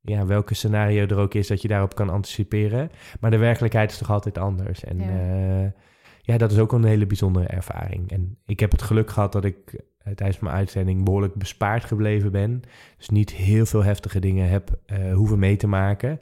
ja, 0.00 0.26
welke 0.26 0.54
scenario 0.54 1.06
er 1.06 1.16
ook 1.16 1.34
is, 1.34 1.46
dat 1.46 1.62
je 1.62 1.68
daarop 1.68 1.94
kan 1.94 2.10
anticiperen. 2.10 2.90
Maar 3.20 3.30
de 3.30 3.36
werkelijkheid 3.36 3.90
is 3.90 3.98
toch 3.98 4.10
altijd 4.10 4.38
anders. 4.38 4.84
En 4.84 4.98
Ja. 4.98 5.04
ja, 5.06 5.72
ja 6.20 6.38
dat 6.38 6.52
is 6.52 6.58
ook 6.58 6.72
een 6.72 6.84
hele 6.84 7.06
bijzondere 7.06 7.46
ervaring. 7.46 8.10
En 8.10 8.38
ik 8.46 8.60
heb 8.60 8.70
het 8.70 8.82
geluk 8.82 9.10
gehad 9.10 9.32
dat 9.32 9.44
ik 9.44 9.84
eh, 10.06 10.12
tijdens 10.14 10.38
mijn 10.38 10.54
uitzending 10.54 11.04
behoorlijk 11.04 11.34
bespaard 11.34 11.84
gebleven 11.84 12.32
ben. 12.32 12.62
Dus 12.96 13.08
niet 13.08 13.32
heel 13.32 13.66
veel 13.66 13.84
heftige 13.84 14.18
dingen 14.18 14.48
heb 14.48 14.80
eh, 14.86 15.14
hoeven 15.14 15.38
mee 15.38 15.56
te 15.56 15.66
maken. 15.66 16.20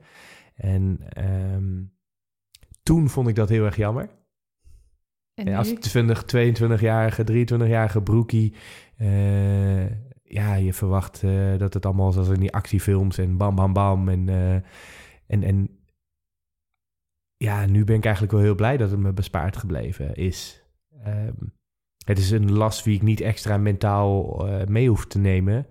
En 0.54 1.00
ehm, 1.08 1.82
toen 2.82 3.08
vond 3.08 3.28
ik 3.28 3.34
dat 3.34 3.48
heel 3.48 3.64
erg 3.64 3.76
jammer. 3.76 4.08
En 5.34 5.54
als 5.54 5.68
20, 5.68 6.22
22-jarige, 6.22 7.24
23-jarige 7.32 8.02
broekie... 8.02 8.54
eh, 8.96 9.86
ja, 10.22 10.54
je 10.54 10.72
verwacht 10.72 11.22
eh, 11.22 11.58
dat 11.58 11.74
het 11.74 11.86
allemaal 11.86 12.12
zoals 12.12 12.28
in 12.28 12.40
die 12.40 12.52
actiefilms 12.52 13.18
en 13.18 13.36
bam, 13.36 13.54
bam, 13.54 13.72
bam. 13.72 14.08
En, 14.08 14.28
eh, 14.28 14.54
en, 15.26 15.42
en 15.42 15.78
ja, 17.36 17.66
nu 17.66 17.84
ben 17.84 17.96
ik 17.96 18.04
eigenlijk 18.04 18.34
wel 18.34 18.42
heel 18.42 18.54
blij 18.54 18.76
dat 18.76 18.90
het 18.90 19.00
me 19.00 19.12
bespaard 19.12 19.56
gebleven 19.56 20.14
is. 20.14 20.64
Ehm, 21.04 21.34
het 22.04 22.18
is 22.18 22.30
een 22.30 22.52
last 22.52 22.84
die 22.84 22.94
ik 22.94 23.02
niet 23.02 23.20
extra 23.20 23.56
mentaal 23.56 24.46
mee 24.68 24.88
hoef 24.88 25.06
te 25.06 25.18
nemen. 25.18 25.66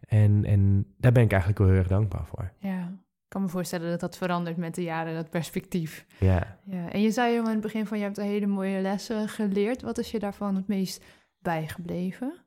En, 0.00 0.44
en 0.44 0.86
daar 0.96 1.12
ben 1.12 1.22
ik 1.22 1.30
eigenlijk 1.30 1.60
wel 1.60 1.68
heel 1.68 1.78
erg 1.78 1.88
dankbaar 1.88 2.26
voor. 2.26 2.52
Ja, 2.58 2.98
ik 3.28 3.34
kan 3.34 3.42
me 3.42 3.48
voorstellen 3.48 3.90
dat 3.90 4.00
dat 4.00 4.16
verandert 4.16 4.56
met 4.56 4.74
de 4.74 4.82
jaren, 4.82 5.14
dat 5.14 5.30
perspectief. 5.30 6.06
Ja. 6.18 6.58
ja. 6.64 6.90
En 6.90 7.00
je 7.00 7.10
zei 7.10 7.36
in 7.36 7.44
het 7.44 7.60
begin 7.60 7.86
van 7.86 7.98
je 7.98 8.04
hebt 8.04 8.16
hele 8.16 8.46
mooie 8.46 8.80
lessen 8.80 9.28
geleerd. 9.28 9.82
Wat 9.82 9.98
is 9.98 10.10
je 10.10 10.18
daarvan 10.18 10.54
het 10.54 10.68
meest 10.68 11.04
bijgebleven? 11.38 12.44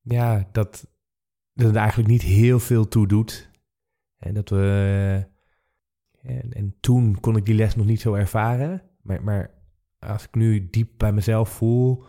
Ja, 0.00 0.48
dat, 0.52 0.86
dat 1.52 1.66
het 1.66 1.76
eigenlijk 1.76 2.08
niet 2.08 2.22
heel 2.22 2.58
veel 2.58 2.88
toe 2.88 3.06
doet. 3.06 3.50
En 4.18 4.34
dat 4.34 4.48
we. 4.48 5.26
En, 6.22 6.52
en 6.52 6.76
toen 6.80 7.20
kon 7.20 7.36
ik 7.36 7.44
die 7.44 7.54
les 7.54 7.76
nog 7.76 7.86
niet 7.86 8.00
zo 8.00 8.14
ervaren. 8.14 8.82
Maar, 9.02 9.22
maar 9.22 9.50
als 9.98 10.24
ik 10.24 10.34
nu 10.34 10.70
diep 10.70 10.90
bij 10.96 11.12
mezelf 11.12 11.48
voel. 11.48 12.04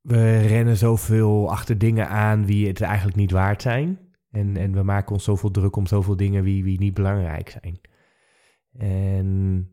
We 0.00 0.40
rennen 0.40 0.76
zoveel 0.76 1.50
achter 1.50 1.78
dingen 1.78 2.08
aan 2.08 2.46
wie 2.46 2.66
het 2.66 2.80
eigenlijk 2.80 3.16
niet 3.16 3.30
waard 3.30 3.62
zijn. 3.62 3.98
En, 4.34 4.56
en 4.56 4.72
we 4.72 4.82
maken 4.82 5.12
ons 5.12 5.24
zoveel 5.24 5.50
druk 5.50 5.76
om 5.76 5.86
zoveel 5.86 6.16
dingen 6.16 6.42
wie 6.42 6.78
niet 6.78 6.94
belangrijk 6.94 7.48
zijn. 7.48 7.80
En 8.72 9.68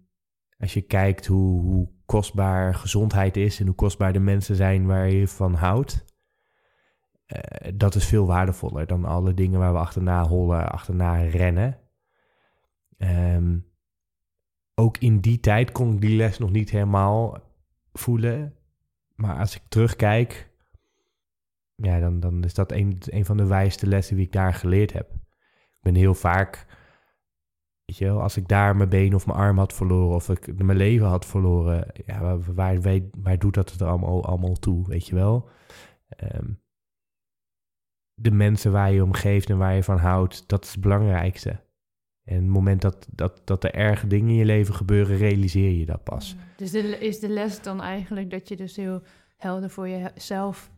als 0.58 0.74
je 0.74 0.82
kijkt 0.82 1.26
hoe, 1.26 1.62
hoe 1.62 1.90
kostbaar 2.06 2.76
gezondheid 2.76 3.38
is 3.38 3.60
en 3.60 3.66
hoe 3.66 3.76
kostbaar 3.76 4.14
de 4.14 4.20
mensen 4.20 4.56
zijn 4.56 4.86
waar 4.86 5.10
je 5.10 5.28
van 5.28 5.54
houdt, 5.54 6.06
uh, 7.28 7.72
dat 7.76 7.96
is 7.96 8.06
veel 8.06 8.26
waardevoller 8.26 8.88
dan 8.88 9.06
alle 9.06 9.34
dingen 9.34 9.60
waar 9.60 9.74
we 9.74 9.80
achterna 9.80 10.28
hollen, 10.28 10.72
achterna 10.72 11.16
rennen. 11.16 11.80
Um, 12.98 13.70
ook 14.76 14.98
in 14.98 15.20
die 15.20 15.40
tijd 15.40 15.72
kon 15.72 15.94
ik 15.94 16.02
die 16.02 16.16
les 16.16 16.38
nog 16.38 16.52
niet 16.52 16.70
helemaal 16.70 17.38
voelen. 17.94 18.56
Maar 19.16 19.38
als 19.38 19.56
ik 19.56 19.62
terugkijk, 19.68 20.51
ja, 21.82 22.00
dan, 22.00 22.20
dan 22.20 22.44
is 22.44 22.54
dat 22.54 22.72
een, 22.72 22.98
een 23.06 23.26
van 23.26 23.38
de 23.38 23.46
wijste 23.46 23.88
lessen 23.88 24.16
die 24.16 24.26
ik 24.26 24.32
daar 24.32 24.54
geleerd 24.54 24.94
heb. 24.94 25.12
Ik 25.52 25.82
ben 25.82 25.96
heel 25.96 26.14
vaak, 26.14 26.66
weet 27.86 27.98
je 27.98 28.06
wel, 28.06 28.22
als 28.22 28.38
ik 28.38 28.48
daar 28.48 28.76
mijn 28.76 28.90
been 28.90 29.16
of 29.16 29.26
mijn 29.26 29.38
arm 29.38 29.58
had 29.58 29.74
verloren 29.74 30.16
of 30.16 30.30
ik 30.30 30.64
mijn 30.64 30.78
leven 30.78 31.08
had 31.08 31.26
verloren, 31.26 31.88
ja, 32.06 32.22
waar, 32.54 32.82
waar, 32.82 33.00
waar 33.12 33.40
doet 33.40 33.54
dat 33.54 33.72
het 33.72 33.82
er 33.82 33.88
allemaal, 33.88 34.26
allemaal 34.26 34.56
toe, 34.56 34.88
weet 34.88 35.08
je 35.08 35.16
wel? 35.16 35.50
Um, 36.36 36.62
de 38.14 38.32
mensen 38.32 38.72
waar 38.72 38.92
je 38.92 39.04
om 39.04 39.14
geeft 39.14 39.50
en 39.50 39.58
waar 39.58 39.76
je 39.76 39.84
van 39.84 39.98
houdt, 39.98 40.48
dat 40.48 40.64
is 40.64 40.72
het 40.72 40.82
belangrijkste. 40.82 41.60
En 42.24 42.36
het 42.36 42.46
moment 42.46 42.82
dat, 42.82 43.08
dat, 43.12 43.42
dat 43.46 43.64
er 43.64 43.74
erge 43.74 44.08
dingen 44.08 44.30
in 44.30 44.36
je 44.36 44.46
leven 44.46 44.74
gebeuren, 44.74 45.18
realiseer 45.18 45.72
je 45.72 45.86
dat 45.86 46.04
pas. 46.04 46.36
Dus 46.56 46.72
de, 46.72 46.80
is 46.80 47.20
de 47.20 47.30
les 47.30 47.62
dan 47.62 47.82
eigenlijk 47.82 48.30
dat 48.30 48.48
je 48.48 48.56
dus 48.56 48.76
heel 48.76 49.02
helder 49.38 49.70
voor 49.70 49.90
jezelf 49.90 50.72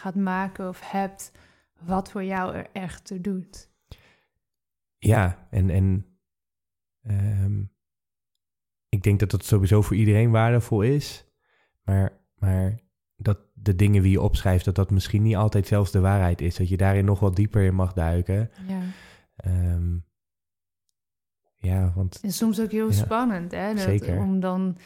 gaat 0.00 0.14
maken 0.14 0.68
of 0.68 0.90
hebt 0.90 1.32
wat 1.80 2.10
voor 2.10 2.24
jou 2.24 2.54
er 2.54 2.66
echt 2.72 3.04
toe 3.04 3.20
doet? 3.20 3.70
Ja, 4.98 5.46
en, 5.50 5.70
en 5.70 6.06
um, 7.02 7.72
ik 8.88 9.02
denk 9.02 9.20
dat 9.20 9.30
dat 9.30 9.44
sowieso 9.44 9.82
voor 9.82 9.96
iedereen 9.96 10.30
waardevol 10.30 10.82
is. 10.82 11.24
Maar, 11.82 12.12
maar 12.34 12.80
dat 13.16 13.38
de 13.54 13.74
dingen 13.74 14.02
die 14.02 14.10
je 14.10 14.20
opschrijft, 14.20 14.64
dat 14.64 14.74
dat 14.74 14.90
misschien 14.90 15.22
niet 15.22 15.36
altijd 15.36 15.66
zelfs 15.66 15.90
de 15.90 16.00
waarheid 16.00 16.40
is. 16.40 16.56
Dat 16.56 16.68
je 16.68 16.76
daarin 16.76 17.04
nog 17.04 17.20
wat 17.20 17.36
dieper 17.36 17.62
in 17.62 17.74
mag 17.74 17.92
duiken. 17.92 18.50
Ja. 18.66 18.82
Um, 19.74 20.08
ja, 21.56 21.92
want... 21.94 22.20
En 22.20 22.32
soms 22.32 22.60
ook 22.60 22.70
heel 22.70 22.92
spannend, 22.92 23.52
hè? 23.52 23.74
Dat, 23.74 23.82
zeker. 23.82 24.18
Om 24.18 24.40
dan 24.40 24.76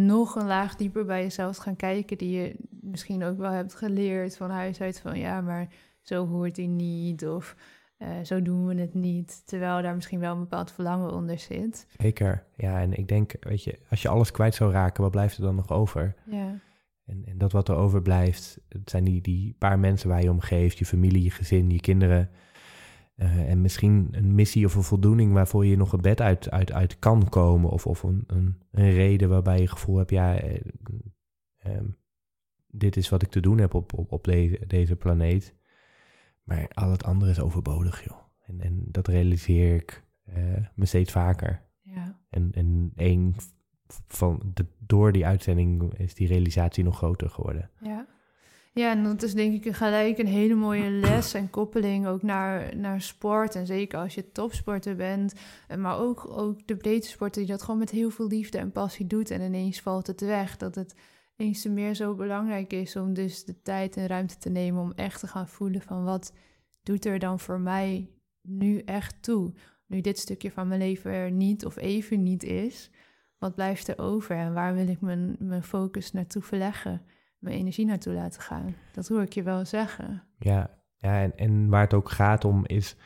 nog 0.00 0.34
een 0.34 0.46
laag 0.46 0.76
dieper 0.76 1.04
bij 1.04 1.22
jezelf 1.22 1.56
gaan 1.56 1.76
kijken... 1.76 2.18
die 2.18 2.40
je 2.40 2.56
misschien 2.70 3.24
ook 3.24 3.38
wel 3.38 3.50
hebt 3.50 3.74
geleerd 3.74 4.36
van 4.36 4.50
huis 4.50 4.80
uit 4.80 5.00
van... 5.00 5.18
ja, 5.18 5.40
maar 5.40 5.68
zo 6.00 6.26
hoort 6.26 6.56
hij 6.56 6.66
niet 6.66 7.26
of 7.26 7.56
uh, 7.98 8.08
zo 8.22 8.42
doen 8.42 8.66
we 8.66 8.80
het 8.80 8.94
niet. 8.94 9.46
Terwijl 9.46 9.82
daar 9.82 9.94
misschien 9.94 10.20
wel 10.20 10.32
een 10.32 10.40
bepaald 10.40 10.72
verlangen 10.72 11.12
onder 11.12 11.38
zit. 11.38 11.86
Zeker, 11.96 12.44
ja. 12.56 12.80
En 12.80 12.94
ik 12.94 13.08
denk, 13.08 13.32
weet 13.40 13.64
je, 13.64 13.78
als 13.90 14.02
je 14.02 14.08
alles 14.08 14.30
kwijt 14.30 14.54
zou 14.54 14.72
raken... 14.72 15.02
wat 15.02 15.10
blijft 15.10 15.36
er 15.36 15.42
dan 15.42 15.54
nog 15.54 15.70
over? 15.70 16.14
Ja. 16.30 16.58
En, 17.04 17.22
en 17.26 17.38
dat 17.38 17.52
wat 17.52 17.68
er 17.68 17.76
overblijft, 17.76 18.60
het 18.68 18.90
zijn 18.90 19.04
die, 19.04 19.20
die 19.20 19.54
paar 19.58 19.78
mensen 19.78 20.08
waar 20.08 20.22
je 20.22 20.30
om 20.30 20.40
geeft, 20.40 20.78
je 20.78 20.86
familie, 20.86 21.22
je 21.22 21.30
gezin, 21.30 21.70
je 21.70 21.80
kinderen. 21.80 22.30
Uh, 23.20 23.50
en 23.50 23.60
misschien 23.60 24.08
een 24.10 24.34
missie 24.34 24.64
of 24.64 24.74
een 24.74 24.82
voldoening 24.82 25.32
waarvoor 25.32 25.66
je 25.66 25.76
nog 25.76 25.92
een 25.92 26.00
bed 26.00 26.20
uit, 26.20 26.50
uit, 26.50 26.72
uit 26.72 26.98
kan 26.98 27.28
komen. 27.28 27.70
Of, 27.70 27.86
of 27.86 28.02
een, 28.02 28.24
een, 28.26 28.58
een 28.70 28.90
reden 28.90 29.28
waarbij 29.28 29.54
je 29.54 29.62
het 29.62 29.70
gevoel 29.70 29.96
hebt, 29.96 30.10
ja, 30.10 30.44
uh, 30.44 30.60
um, 31.66 31.96
dit 32.66 32.96
is 32.96 33.08
wat 33.08 33.22
ik 33.22 33.28
te 33.28 33.40
doen 33.40 33.58
heb 33.58 33.74
op, 33.74 33.92
op, 33.92 34.12
op 34.12 34.24
deze, 34.24 34.66
deze 34.66 34.96
planeet. 34.96 35.54
Maar 36.42 36.68
al 36.72 36.90
het 36.90 37.04
andere 37.04 37.30
is 37.30 37.40
overbodig, 37.40 38.04
joh. 38.04 38.18
En, 38.46 38.60
en 38.60 38.82
dat 38.86 39.08
realiseer 39.08 39.74
ik 39.74 40.04
uh, 40.28 40.36
me 40.74 40.86
steeds 40.86 41.12
vaker. 41.12 41.62
Ja. 41.82 42.20
En, 42.30 42.52
en 42.52 42.92
één 42.96 43.34
van 44.06 44.50
de, 44.54 44.66
door 44.78 45.12
die 45.12 45.26
uitzending 45.26 45.94
is 45.94 46.14
die 46.14 46.28
realisatie 46.28 46.84
nog 46.84 46.96
groter 46.96 47.30
geworden. 47.30 47.70
Ja. 47.80 48.06
Ja, 48.78 48.90
en 48.90 49.02
dat 49.02 49.22
is 49.22 49.34
denk 49.34 49.64
ik 49.64 49.74
gelijk 49.74 50.18
een 50.18 50.26
hele 50.26 50.54
mooie 50.54 50.90
les 50.90 51.34
en 51.34 51.50
koppeling 51.50 52.06
ook 52.06 52.22
naar, 52.22 52.76
naar 52.76 53.00
sport. 53.00 53.54
En 53.54 53.66
zeker 53.66 53.98
als 53.98 54.14
je 54.14 54.32
topsporter 54.32 54.96
bent, 54.96 55.34
maar 55.78 55.98
ook, 55.98 56.28
ook 56.28 56.66
de 56.66 56.76
breedte 56.76 57.30
die 57.30 57.46
dat 57.46 57.62
gewoon 57.62 57.78
met 57.78 57.90
heel 57.90 58.10
veel 58.10 58.26
liefde 58.26 58.58
en 58.58 58.72
passie 58.72 59.06
doet. 59.06 59.30
En 59.30 59.40
ineens 59.40 59.80
valt 59.80 60.06
het 60.06 60.20
weg. 60.20 60.56
Dat 60.56 60.74
het 60.74 60.94
eens 61.36 61.62
te 61.62 61.70
meer 61.70 61.94
zo 61.94 62.14
belangrijk 62.14 62.72
is 62.72 62.96
om 62.96 63.14
dus 63.14 63.44
de 63.44 63.62
tijd 63.62 63.96
en 63.96 64.06
ruimte 64.06 64.38
te 64.38 64.50
nemen 64.50 64.82
om 64.82 64.92
echt 64.92 65.20
te 65.20 65.26
gaan 65.26 65.48
voelen 65.48 65.82
van 65.82 66.04
wat 66.04 66.32
doet 66.82 67.04
er 67.04 67.18
dan 67.18 67.40
voor 67.40 67.60
mij 67.60 68.10
nu 68.42 68.78
echt 68.78 69.22
toe. 69.22 69.52
Nu 69.86 70.00
dit 70.00 70.18
stukje 70.18 70.50
van 70.50 70.68
mijn 70.68 70.80
leven 70.80 71.12
er 71.12 71.30
niet 71.30 71.66
of 71.66 71.76
even 71.76 72.22
niet 72.22 72.42
is, 72.42 72.90
wat 73.38 73.54
blijft 73.54 73.88
er 73.88 73.98
over 73.98 74.36
en 74.36 74.54
waar 74.54 74.74
wil 74.74 74.88
ik 74.88 75.00
mijn, 75.00 75.36
mijn 75.38 75.62
focus 75.62 76.12
naartoe 76.12 76.42
verleggen, 76.42 77.02
mijn 77.38 77.56
energie 77.56 77.86
naartoe 77.86 78.12
laten 78.12 78.40
gaan? 78.40 78.74
Dat 78.92 79.08
hoor 79.08 79.22
ik 79.22 79.32
je 79.32 79.42
wel 79.42 79.64
zeggen. 79.64 80.22
Ja, 80.38 80.70
ja 80.96 81.22
en, 81.22 81.36
en 81.36 81.68
waar 81.68 81.82
het 81.82 81.94
ook 81.94 82.10
gaat 82.10 82.44
om 82.44 82.66
is 82.66 82.96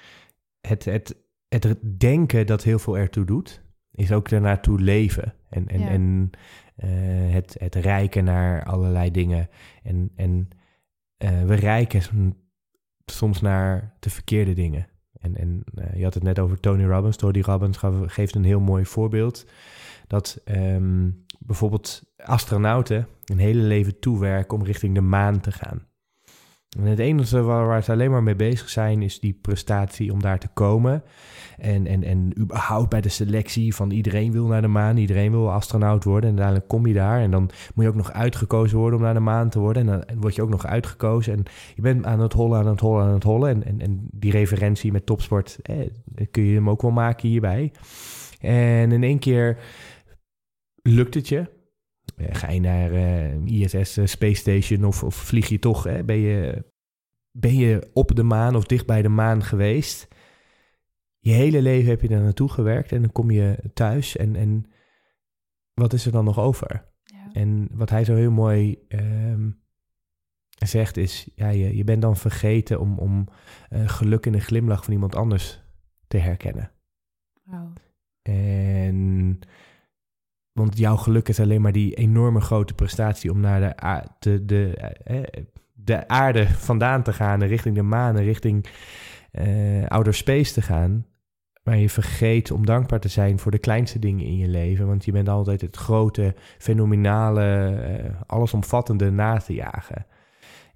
het, 0.61 0.85
het, 0.85 1.17
het 1.49 1.79
denken 2.01 2.47
dat 2.47 2.63
heel 2.63 2.79
veel 2.79 2.99
ertoe 2.99 3.25
doet, 3.25 3.63
is 3.91 4.13
ook 4.13 4.29
ernaartoe 4.29 4.81
leven. 4.81 5.35
En, 5.49 5.69
en, 5.69 5.81
en 5.81 6.31
uh, 6.85 7.33
het, 7.33 7.57
het 7.59 7.75
rijken 7.75 8.25
naar 8.25 8.65
allerlei 8.65 9.11
dingen. 9.11 9.49
En, 9.83 10.11
en 10.17 10.49
uh, 11.19 11.45
we 11.45 11.55
rijken 11.55 12.35
soms 13.05 13.41
naar 13.41 13.97
de 13.99 14.11
verkeerde 14.11 14.53
dingen. 14.53 14.87
En, 15.13 15.37
en 15.37 15.65
uh, 15.75 15.97
je 15.97 16.05
had 16.05 16.15
het 16.15 16.23
net 16.23 16.39
over 16.39 16.61
Tony 16.61 16.85
Robbins. 16.85 17.17
Tony 17.17 17.41
Robbins 17.41 17.79
geeft 18.07 18.35
een 18.35 18.45
heel 18.45 18.61
mooi 18.61 18.87
voorbeeld 18.87 19.47
dat 20.13 20.41
um, 20.45 21.25
bijvoorbeeld 21.39 22.03
astronauten 22.17 23.07
een 23.25 23.39
hele 23.39 23.63
leven 23.63 23.99
toewerken 23.99 24.59
om 24.59 24.65
richting 24.65 24.95
de 24.95 25.01
maan 25.01 25.41
te 25.41 25.53
gaan. 25.53 25.87
En 26.79 26.85
het 26.85 26.99
enige 26.99 27.43
waar, 27.43 27.67
waar, 27.67 27.83
ze 27.83 27.93
alleen 27.93 28.11
maar 28.11 28.23
mee 28.23 28.37
bezig 28.37 28.69
zijn, 28.69 29.03
is 29.03 29.21
die 29.21 29.39
prestatie 29.43 30.13
om 30.13 30.23
daar 30.23 30.39
te 30.39 30.49
komen. 30.55 31.03
En, 31.59 31.87
en, 31.87 32.05
en 32.05 32.39
überhaupt 32.39 32.89
bij 32.89 33.01
de 33.01 33.09
selectie 33.09 33.75
van 33.75 33.91
iedereen 33.91 34.33
wil 34.33 34.47
naar 34.47 34.63
de 34.63 34.69
maan, 34.69 34.97
iedereen 34.97 35.31
wil 35.31 35.53
astronaut 35.53 36.05
worden. 36.05 36.23
En 36.23 36.37
uiteindelijk 36.37 36.69
kom 36.69 36.87
je 36.87 36.95
daar 36.95 37.21
en 37.21 37.31
dan 37.31 37.51
moet 37.75 37.85
je 37.85 37.91
ook 37.91 37.97
nog 37.97 38.13
uitgekozen 38.13 38.79
worden 38.79 38.99
om 38.99 39.05
naar 39.05 39.15
de 39.15 39.21
maan 39.21 39.49
te 39.49 39.59
worden. 39.59 39.89
En 39.89 40.05
dan 40.07 40.21
word 40.21 40.35
je 40.35 40.43
ook 40.43 40.49
nog 40.49 40.67
uitgekozen 40.67 41.33
en 41.33 41.43
je 41.75 41.83
bent 41.83 42.05
aan 42.05 42.21
het 42.21 42.33
hollen, 42.33 42.59
aan 42.59 42.67
het 42.67 42.81
hollen, 42.81 43.05
aan 43.05 43.15
het 43.15 43.23
hollen. 43.23 43.51
En, 43.51 43.65
en, 43.65 43.81
en 43.81 44.09
die 44.11 44.31
referentie 44.31 44.93
met 44.93 45.07
topsport, 45.07 45.59
eh, 45.63 45.77
kun 46.31 46.45
je 46.45 46.55
hem 46.55 46.71
ook 46.71 46.83
wel 46.83 46.91
maken 46.91 47.29
hierbij. 47.29 47.73
En 48.43 48.93
in 48.93 49.03
één 49.03 49.19
keer 49.19 49.59
lukt 50.83 51.15
het 51.15 51.29
je? 51.29 51.61
Eh, 52.17 52.35
ga 52.35 52.51
je 52.51 52.61
naar 52.61 52.93
uh, 52.93 53.61
ISS 53.61 53.99
uh, 53.99 54.07
Space 54.07 54.35
Station 54.35 54.85
of, 54.85 55.03
of, 55.03 55.15
vlieg 55.15 55.49
je 55.49 55.59
toch? 55.59 55.85
Hè? 55.85 56.05
Ben, 56.05 56.19
je, 56.19 56.65
ben 57.31 57.57
je 57.57 57.91
op 57.93 58.17
de 58.17 58.23
maan 58.23 58.57
of 58.57 58.65
dicht 58.65 58.87
bij 58.87 59.03
de 59.03 59.09
maan 59.09 59.43
geweest? 59.43 60.09
Je 61.19 61.33
hele 61.33 61.63
leven 61.63 61.91
heb 61.91 62.01
je 62.01 62.09
daar 62.09 62.23
naartoe 62.23 62.49
gewerkt 62.49 62.93
en 62.93 63.01
dan 63.01 63.13
kom 63.13 63.31
je 63.31 63.59
thuis 63.75 64.17
en, 64.17 64.37
en 64.37 64.65
wat 65.75 65.93
is 65.93 66.07
er 66.07 66.13
dan 66.13 66.25
nog 66.25 66.39
over? 66.39 66.91
Ja. 67.03 67.33
En 67.33 67.69
wat 67.73 67.91
hij 67.91 68.05
zo 68.05 68.15
heel 68.15 68.31
mooi 68.31 68.79
um, 68.89 69.61
zegt 70.59 70.97
is, 70.97 71.29
ja, 71.35 71.49
je, 71.49 71.77
je 71.77 71.85
bent 71.85 72.03
dan 72.03 72.17
vergeten 72.17 72.81
om, 72.81 72.99
om 72.99 73.29
geluk 73.71 74.27
in 74.27 74.35
een 74.35 74.41
glimlach 74.41 74.85
van 74.85 74.93
iemand 74.93 75.15
anders 75.15 75.63
te 76.09 76.17
herkennen. 76.17 76.73
Wow. 77.45 77.77
En 78.23 79.39
want 80.53 80.79
jouw 80.79 80.97
geluk 80.97 81.29
is 81.29 81.41
alleen 81.41 81.61
maar 81.61 81.73
die 81.73 81.95
enorme 81.95 82.41
grote 82.41 82.75
prestatie 82.75 83.31
om 83.31 83.41
naar 83.41 83.61
de, 84.19 84.45
de, 84.45 84.45
de, 84.45 85.31
de 85.73 86.09
aarde 86.09 86.49
vandaan 86.49 87.03
te 87.03 87.13
gaan, 87.13 87.43
richting 87.43 87.75
de 87.75 87.83
maan, 87.83 88.17
richting 88.17 88.67
uh, 89.33 89.87
outer 89.87 90.15
space 90.15 90.53
te 90.53 90.63
gaan. 90.63 91.07
Maar 91.63 91.77
je 91.77 91.89
vergeet 91.89 92.51
om 92.51 92.67
dankbaar 92.67 93.01
te 93.01 93.09
zijn 93.09 93.39
voor 93.39 93.51
de 93.51 93.59
kleinste 93.59 93.99
dingen 93.99 94.25
in 94.25 94.37
je 94.37 94.49
leven. 94.49 94.87
Want 94.87 95.05
je 95.05 95.13
bent 95.13 95.29
altijd 95.29 95.61
het 95.61 95.77
grote, 95.77 96.35
fenomenale, 96.59 97.77
uh, 98.05 98.21
allesomvattende 98.27 99.11
na 99.11 99.37
te 99.37 99.55
jagen. 99.55 100.07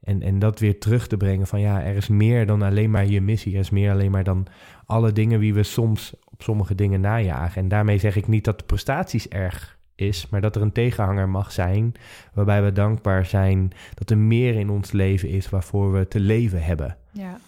En, 0.01 0.23
en 0.23 0.39
dat 0.39 0.59
weer 0.59 0.79
terug 0.79 1.07
te 1.07 1.17
brengen 1.17 1.47
van 1.47 1.61
ja, 1.61 1.83
er 1.83 1.97
is 1.97 2.09
meer 2.09 2.47
dan 2.47 2.63
alleen 2.63 2.91
maar 2.91 3.07
je 3.07 3.21
missie. 3.21 3.55
Er 3.55 3.61
is 3.61 3.71
meer 3.71 3.91
alleen 3.91 4.11
maar 4.11 4.25
dan 4.25 4.47
alle 4.85 5.13
dingen 5.13 5.39
wie 5.39 5.55
we 5.55 5.63
soms 5.63 6.15
op 6.37 6.43
sommige 6.43 6.75
dingen 6.75 7.01
najagen. 7.01 7.63
En 7.63 7.69
daarmee 7.69 7.99
zeg 7.99 8.17
ik 8.17 8.27
niet 8.27 8.45
dat 8.45 8.59
de 8.59 8.65
prestaties 8.65 9.29
erg 9.29 9.79
is, 9.95 10.29
maar 10.29 10.41
dat 10.41 10.57
er 10.57 10.63
een 10.63 10.73
tegenhanger 10.73 11.29
mag 11.29 11.53
zijn 11.53 11.95
waarbij 12.35 12.63
we 12.63 12.73
dankbaar 12.73 13.27
zijn 13.27 13.73
dat 13.95 14.11
er 14.11 14.19
meer 14.19 14.55
in 14.55 14.71
ons 14.71 14.93
leven 14.93 15.29
is 15.29 15.51
waarvoor 15.51 15.93
we 15.93 16.09
te 16.09 16.21
leven 16.21 16.63
hebben. 16.63 16.97
Ja, 17.13 17.39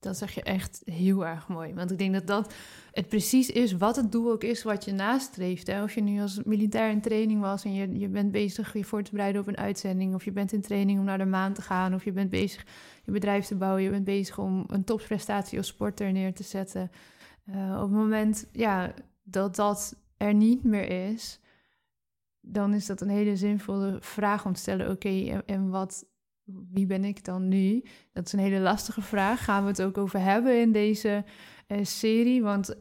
dat 0.00 0.16
zeg 0.16 0.34
je 0.34 0.42
echt 0.42 0.82
heel 0.84 1.26
erg 1.26 1.48
mooi. 1.48 1.74
Want 1.74 1.90
ik 1.90 1.98
denk 1.98 2.12
dat 2.12 2.26
dat 2.26 2.54
het 2.92 3.08
precies 3.08 3.50
is 3.50 3.72
wat 3.72 3.96
het 3.96 4.12
doel 4.12 4.32
ook 4.32 4.44
is 4.44 4.62
wat 4.62 4.84
je 4.84 4.92
nastreeft. 4.92 5.66
Hè? 5.66 5.82
Of 5.82 5.94
je 5.94 6.02
nu 6.02 6.20
als 6.20 6.40
militair 6.44 6.90
in 6.90 7.00
training 7.00 7.40
was 7.40 7.64
en 7.64 7.74
je, 7.74 7.98
je 7.98 8.08
bent 8.08 8.32
bezig 8.32 8.72
je 8.72 8.84
voor 8.84 9.02
te 9.02 9.10
bereiden 9.10 9.40
op 9.40 9.46
een 9.46 9.56
uitzending, 9.56 10.14
of 10.14 10.24
je 10.24 10.32
bent 10.32 10.52
in 10.52 10.60
training 10.60 10.98
om 10.98 11.04
naar 11.04 11.18
de 11.18 11.24
maan 11.24 11.52
te 11.52 11.62
gaan, 11.62 11.94
of 11.94 12.04
je 12.04 12.12
bent 12.12 12.30
bezig 12.30 12.64
je 13.04 13.12
bedrijf 13.12 13.46
te 13.46 13.54
bouwen, 13.54 13.82
je 13.82 13.90
bent 13.90 14.04
bezig 14.04 14.38
om 14.38 14.64
een 14.66 14.84
topprestatie 14.84 15.58
als 15.58 15.66
sporter 15.66 16.12
neer 16.12 16.34
te 16.34 16.42
zetten. 16.42 16.90
Uh, 17.44 17.74
op 17.74 17.82
het 17.82 17.90
moment 17.90 18.48
ja, 18.52 18.94
dat 19.22 19.56
dat 19.56 19.96
er 20.16 20.34
niet 20.34 20.64
meer 20.64 21.10
is, 21.10 21.40
dan 22.40 22.74
is 22.74 22.86
dat 22.86 23.00
een 23.00 23.08
hele 23.08 23.36
zinvolle 23.36 23.96
vraag 24.00 24.46
om 24.46 24.52
te 24.52 24.60
stellen: 24.60 24.90
oké, 24.90 25.42
en, 25.46 25.70
wat, 25.70 26.06
wie 26.44 26.86
ben 26.86 27.04
ik 27.04 27.24
dan 27.24 27.48
nu? 27.48 27.84
Dat 28.12 28.26
is 28.26 28.32
een 28.32 28.38
hele 28.38 28.60
lastige 28.60 29.02
vraag. 29.02 29.44
Gaan 29.44 29.62
we 29.62 29.68
het 29.68 29.82
ook 29.82 29.98
over 29.98 30.20
hebben 30.20 30.60
in 30.60 30.72
deze 30.72 31.24
uh, 31.68 31.84
serie? 31.84 32.42
Want 32.42 32.70
uh, 32.70 32.78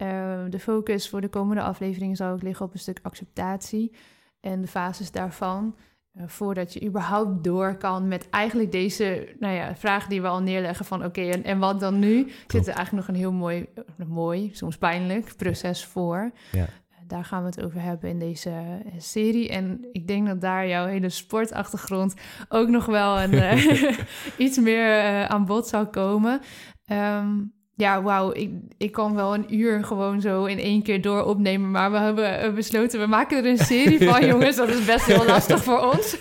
de 0.50 0.60
focus 0.60 1.10
voor 1.10 1.22
de 1.22 1.30
komende 1.30 1.62
afleveringen 1.62 2.16
zal 2.16 2.34
ook 2.34 2.42
liggen 2.42 2.66
op 2.66 2.74
een 2.74 2.80
stuk 2.80 3.00
acceptatie 3.02 3.96
en 4.40 4.62
de 4.62 4.68
fases 4.68 5.12
daarvan. 5.12 5.76
Uh, 6.18 6.24
voordat 6.28 6.74
je 6.74 6.86
überhaupt 6.86 7.44
door 7.44 7.76
kan 7.76 8.08
met 8.08 8.30
eigenlijk 8.30 8.72
deze 8.72 9.36
nou 9.40 9.54
ja, 9.54 9.76
vraag 9.76 10.08
die 10.08 10.22
we 10.22 10.28
al 10.28 10.42
neerleggen 10.42 10.86
van 10.86 11.06
oké, 11.06 11.22
en, 11.22 11.44
en 11.44 11.60
wat 11.60 11.80
dan 11.80 12.00
nu? 12.00 12.24
Klopt. 12.24 12.52
Zit 12.52 12.68
er 12.68 12.74
eigenlijk 12.74 13.08
nog 13.08 13.16
een 13.16 13.22
heel 13.22 13.32
mooi, 13.32 13.66
mooi, 14.08 14.50
soms 14.54 14.78
pijnlijk 14.78 15.34
proces 15.38 15.86
voor. 15.86 16.32
Ja 16.52 16.68
daar 17.12 17.26
gaan 17.26 17.42
we 17.42 17.46
het 17.46 17.64
over 17.64 17.82
hebben 17.82 18.10
in 18.10 18.20
deze 18.20 18.50
eh, 18.50 18.92
serie. 18.98 19.50
En 19.50 19.86
ik 19.92 20.08
denk 20.08 20.28
dat 20.28 20.42
daar 20.42 20.68
jouw 20.68 20.86
hele 20.86 21.10
sportachtergrond 21.10 22.14
ook 22.50 22.68
nog 22.68 22.86
wel 22.86 23.22
een, 23.22 23.60
iets 24.46 24.60
meer 24.60 25.28
aan 25.28 25.46
bod 25.46 25.68
zou 25.68 25.86
komen. 25.86 26.42
Um, 26.86 27.54
ja, 27.82 28.02
wauw, 28.02 28.32
ik, 28.34 28.50
ik 28.78 28.92
kan 28.92 29.16
wel 29.16 29.34
een 29.34 29.56
uur 29.56 29.84
gewoon 29.84 30.22
zo 30.22 30.46
in 30.46 30.60
één 30.60 30.82
keer 30.82 31.02
door 31.02 31.24
opnemen. 31.24 31.72
Maar 31.72 31.92
we 31.92 31.98
hebben 31.98 32.56
besloten, 32.56 33.00
we 33.00 33.06
maken 33.06 33.38
er 33.38 33.46
een 33.46 33.58
serie 33.58 34.10
van, 34.10 34.26
jongens. 34.32 34.56
Dat 34.56 34.70
is 34.70 34.86
best 34.86 35.06
heel 35.06 35.26
lastig 35.26 35.64
voor 35.64 35.80
ons. 35.80 36.18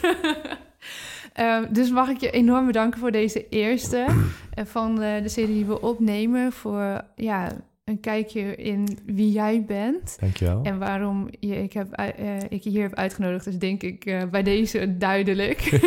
Um, 1.41 1.67
dus 1.79 1.91
mag 1.91 2.09
ik 2.09 2.21
je 2.21 2.31
enorm 2.31 2.67
bedanken 2.67 3.01
voor 3.01 3.11
deze 3.11 3.49
eerste 3.49 4.07
van 4.55 4.95
de, 4.95 5.21
de 5.23 5.29
serie 5.29 5.55
die 5.55 5.67
we 5.67 5.81
opnemen. 5.81 6.53
Voor 6.53 7.05
ja, 7.17 7.49
een 7.85 8.01
kijkje 8.01 8.57
in 8.57 8.99
wie 9.07 9.33
jij 9.33 9.65
bent. 9.67 10.17
Dankjewel. 10.21 10.61
En 10.63 10.79
waarom 10.79 11.29
je, 11.41 11.63
ik, 11.63 11.73
heb, 11.73 12.01
uh, 12.01 12.37
ik 12.49 12.63
je 12.63 12.71
hier 12.71 12.83
heb 12.83 12.95
uitgenodigd, 12.95 13.47
is 13.47 13.59
denk 13.59 13.83
ik 13.83 14.07
uh, 14.07 14.23
bij 14.31 14.43
deze 14.43 14.97
duidelijk. 14.97 15.81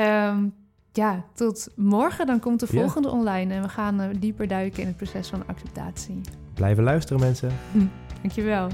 um, 0.00 0.54
ja, 0.92 1.24
tot 1.34 1.68
morgen. 1.76 2.26
Dan 2.26 2.40
komt 2.40 2.60
de 2.60 2.66
volgende 2.66 3.10
online 3.10 3.54
en 3.54 3.62
we 3.62 3.68
gaan 3.68 4.00
uh, 4.00 4.06
dieper 4.18 4.48
duiken 4.48 4.80
in 4.80 4.86
het 4.86 4.96
proces 4.96 5.28
van 5.28 5.46
acceptatie. 5.46 6.20
Blijven 6.54 6.84
luisteren, 6.84 7.20
mensen. 7.20 7.52
Hm, 7.72 7.86
dankjewel. 8.22 8.68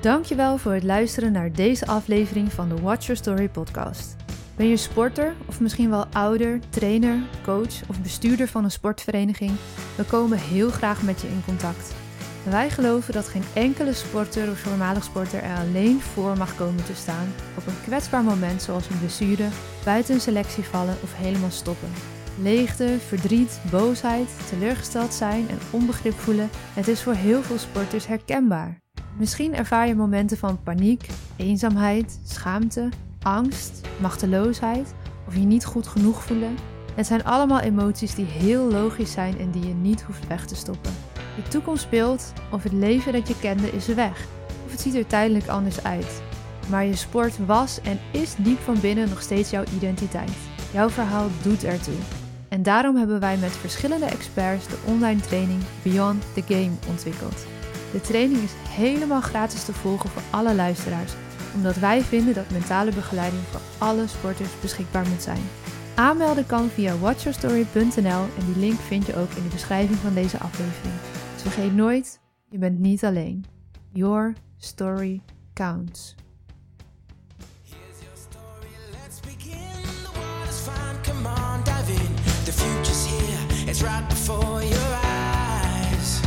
Dankjewel 0.00 0.58
voor 0.58 0.72
het 0.72 0.82
luisteren 0.82 1.32
naar 1.32 1.52
deze 1.52 1.86
aflevering 1.86 2.52
van 2.52 2.68
de 2.68 2.80
Watch 2.80 3.06
Your 3.06 3.20
Story 3.20 3.48
podcast. 3.48 4.16
Ben 4.56 4.68
je 4.68 4.76
sporter 4.76 5.34
of 5.46 5.60
misschien 5.60 5.90
wel 5.90 6.06
ouder, 6.12 6.60
trainer, 6.68 7.18
coach 7.42 7.88
of 7.88 8.02
bestuurder 8.02 8.48
van 8.48 8.64
een 8.64 8.70
sportvereniging? 8.70 9.50
We 9.96 10.04
komen 10.04 10.38
heel 10.38 10.70
graag 10.70 11.02
met 11.02 11.20
je 11.20 11.28
in 11.28 11.42
contact. 11.44 11.94
Wij 12.50 12.70
geloven 12.70 13.12
dat 13.12 13.28
geen 13.28 13.44
enkele 13.52 13.92
sporter 13.92 14.50
of 14.50 14.58
voormalig 14.58 15.04
sporter 15.04 15.42
er 15.42 15.56
alleen 15.56 16.00
voor 16.00 16.36
mag 16.36 16.56
komen 16.56 16.84
te 16.84 16.94
staan 16.94 17.34
op 17.56 17.66
een 17.66 17.80
kwetsbaar 17.82 18.22
moment 18.22 18.62
zoals 18.62 18.88
een 18.88 18.98
blessure, 18.98 19.48
buiten 19.84 20.14
een 20.14 20.20
selectie 20.20 20.64
vallen 20.64 20.96
of 21.02 21.14
helemaal 21.16 21.50
stoppen. 21.50 21.88
Leegte, 22.42 22.96
verdriet, 23.06 23.60
boosheid, 23.70 24.28
teleurgesteld 24.48 25.14
zijn 25.14 25.48
en 25.48 25.58
onbegrip 25.70 26.18
voelen, 26.18 26.50
het 26.74 26.88
is 26.88 27.02
voor 27.02 27.14
heel 27.14 27.42
veel 27.42 27.58
sporters 27.58 28.06
herkenbaar. 28.06 28.80
Misschien 29.18 29.54
ervaar 29.54 29.86
je 29.86 29.94
momenten 29.94 30.36
van 30.36 30.62
paniek, 30.62 31.08
eenzaamheid, 31.36 32.20
schaamte 32.24 32.88
angst, 33.22 33.80
machteloosheid 34.00 34.94
of 35.26 35.34
je 35.34 35.40
niet 35.40 35.64
goed 35.64 35.86
genoeg 35.86 36.22
voelen. 36.22 36.56
Het 36.94 37.06
zijn 37.06 37.24
allemaal 37.24 37.60
emoties 37.60 38.14
die 38.14 38.24
heel 38.24 38.70
logisch 38.70 39.12
zijn 39.12 39.38
en 39.38 39.50
die 39.50 39.66
je 39.66 39.74
niet 39.74 40.02
hoeft 40.02 40.26
weg 40.26 40.46
te 40.46 40.54
stoppen. 40.54 40.92
De 41.44 41.48
toekomst 41.48 41.82
speelt 41.82 42.32
of 42.50 42.62
het 42.62 42.72
leven 42.72 43.12
dat 43.12 43.28
je 43.28 43.38
kende 43.40 43.70
is 43.70 43.86
weg, 43.86 44.26
of 44.64 44.70
het 44.70 44.80
ziet 44.80 44.94
er 44.94 45.06
tijdelijk 45.06 45.48
anders 45.48 45.82
uit. 45.82 46.22
Maar 46.68 46.84
je 46.84 46.96
sport 46.96 47.46
was 47.46 47.80
en 47.80 48.00
is 48.10 48.34
diep 48.38 48.58
van 48.58 48.80
binnen 48.80 49.08
nog 49.08 49.22
steeds 49.22 49.50
jouw 49.50 49.64
identiteit. 49.76 50.36
Jouw 50.72 50.90
verhaal 50.90 51.28
doet 51.42 51.64
ertoe. 51.64 51.94
En 52.48 52.62
daarom 52.62 52.96
hebben 52.96 53.20
wij 53.20 53.36
met 53.36 53.56
verschillende 53.56 54.06
experts 54.06 54.66
de 54.66 54.78
online 54.84 55.20
training 55.20 55.62
Beyond 55.82 56.24
the 56.34 56.42
Game 56.46 56.72
ontwikkeld. 56.88 57.46
De 57.92 58.00
training 58.00 58.42
is 58.42 58.52
helemaal 58.68 59.20
gratis 59.20 59.64
te 59.64 59.72
volgen 59.72 60.10
voor 60.10 60.22
alle 60.30 60.54
luisteraars 60.54 61.12
omdat 61.54 61.76
wij 61.76 62.02
vinden 62.02 62.34
dat 62.34 62.50
mentale 62.50 62.92
begeleiding 62.92 63.42
voor 63.50 63.60
alle 63.78 64.06
sporters 64.06 64.60
beschikbaar 64.60 65.06
moet 65.08 65.22
zijn. 65.22 65.48
Aanmelden 65.94 66.46
kan 66.46 66.68
via 66.74 66.98
watchyourstory.nl 66.98 68.24
en 68.38 68.44
die 68.52 68.58
link 68.58 68.80
vind 68.80 69.06
je 69.06 69.16
ook 69.16 69.30
in 69.30 69.42
de 69.42 69.48
beschrijving 69.48 69.98
van 69.98 70.14
deze 70.14 70.38
aflevering. 70.38 70.94
Vergeet 71.38 71.74
nooit, 71.74 72.20
je 72.48 72.58
bent 72.58 72.78
niet 72.78 73.04
alleen. 73.04 73.44
Your 73.92 74.34
story 74.56 75.22
counts. 75.52 76.14
It's 83.68 83.82
right 83.82 84.08
before 84.08 84.62
your 84.64 84.98
eyes. 85.04 86.20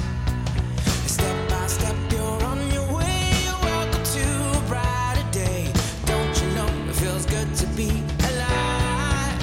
Step 1.05 1.49
by 1.49 1.67
step, 1.67 1.95
you're 2.11 2.43
on 2.43 2.71
your 2.71 2.87
way. 2.93 3.31
Welcome 3.61 4.03
to 4.03 4.57
a 4.57 4.61
brighter 4.67 5.27
day. 5.31 5.71
Don't 6.05 6.41
you 6.41 6.49
know 6.53 6.69
it 6.89 6.95
feels 6.95 7.25
good 7.25 7.55
to 7.55 7.65
be 7.75 7.89
alive? 8.29 9.41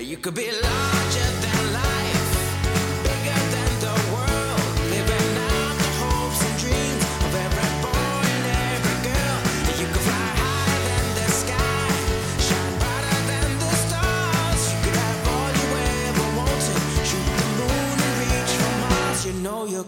You 0.00 0.16
could 0.18 0.34
be 0.34 0.50
larger 0.62 1.39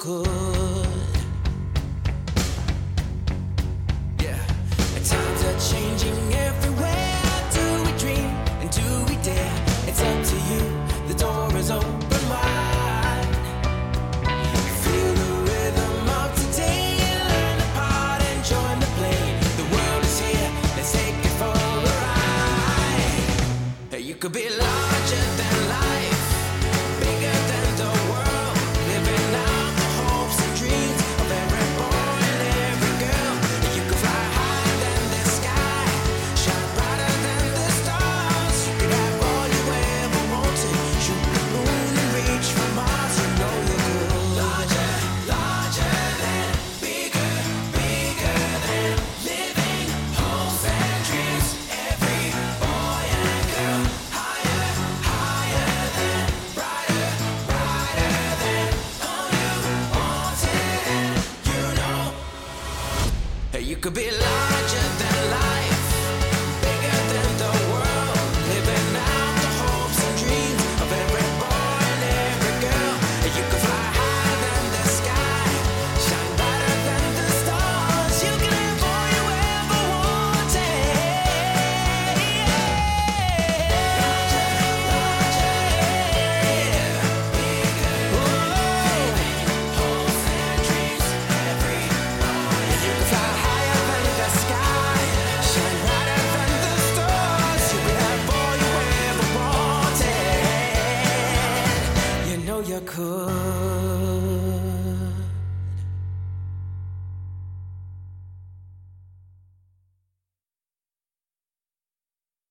could. 0.03 0.42